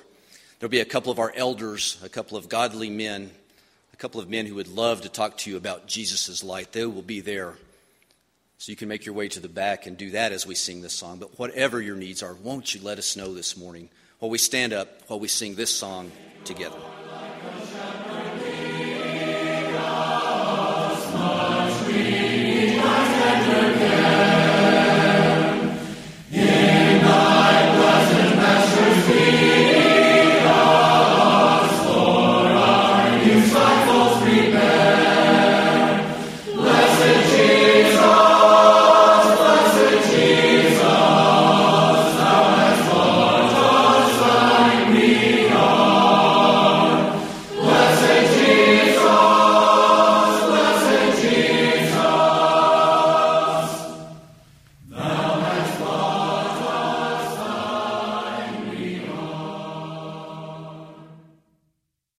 There'll 0.59 0.71
be 0.71 0.81
a 0.81 0.85
couple 0.85 1.11
of 1.11 1.19
our 1.19 1.33
elders, 1.35 1.99
a 2.05 2.11
couple 2.11 2.37
of 2.37 2.51
godly 2.51 2.91
men, 2.91 3.31
a 3.95 3.97
couple 3.97 4.21
of 4.21 4.29
men 4.29 4.45
who 4.45 4.57
would 4.57 4.69
love 4.69 5.01
to 5.03 5.09
talk 5.09 5.39
to 5.39 5.51
you 5.51 5.57
about 5.57 5.87
Jesus' 5.87 6.45
light. 6.45 6.73
They 6.73 6.85
will 6.85 7.01
be 7.01 7.21
there. 7.21 7.57
So 8.61 8.71
you 8.71 8.77
can 8.77 8.89
make 8.89 9.07
your 9.07 9.15
way 9.15 9.27
to 9.29 9.41
the 9.41 9.49
back 9.49 9.87
and 9.87 9.97
do 9.97 10.11
that 10.11 10.33
as 10.33 10.47
we 10.47 10.55
sing 10.55 10.83
this 10.83 10.93
song. 10.93 11.17
But 11.19 11.39
whatever 11.39 11.81
your 11.81 11.97
needs 11.97 12.23
are, 12.23 12.35
won't 12.35 12.75
you 12.75 12.83
let 12.83 12.99
us 12.99 13.17
know 13.17 13.33
this 13.33 13.57
morning 13.57 13.89
while 14.19 14.31
we 14.31 14.37
stand 14.37 14.75
up, 14.75 15.01
while 15.07 15.19
we 15.19 15.29
sing 15.29 15.55
this 15.55 15.75
song 15.75 16.13
together? 16.45 16.77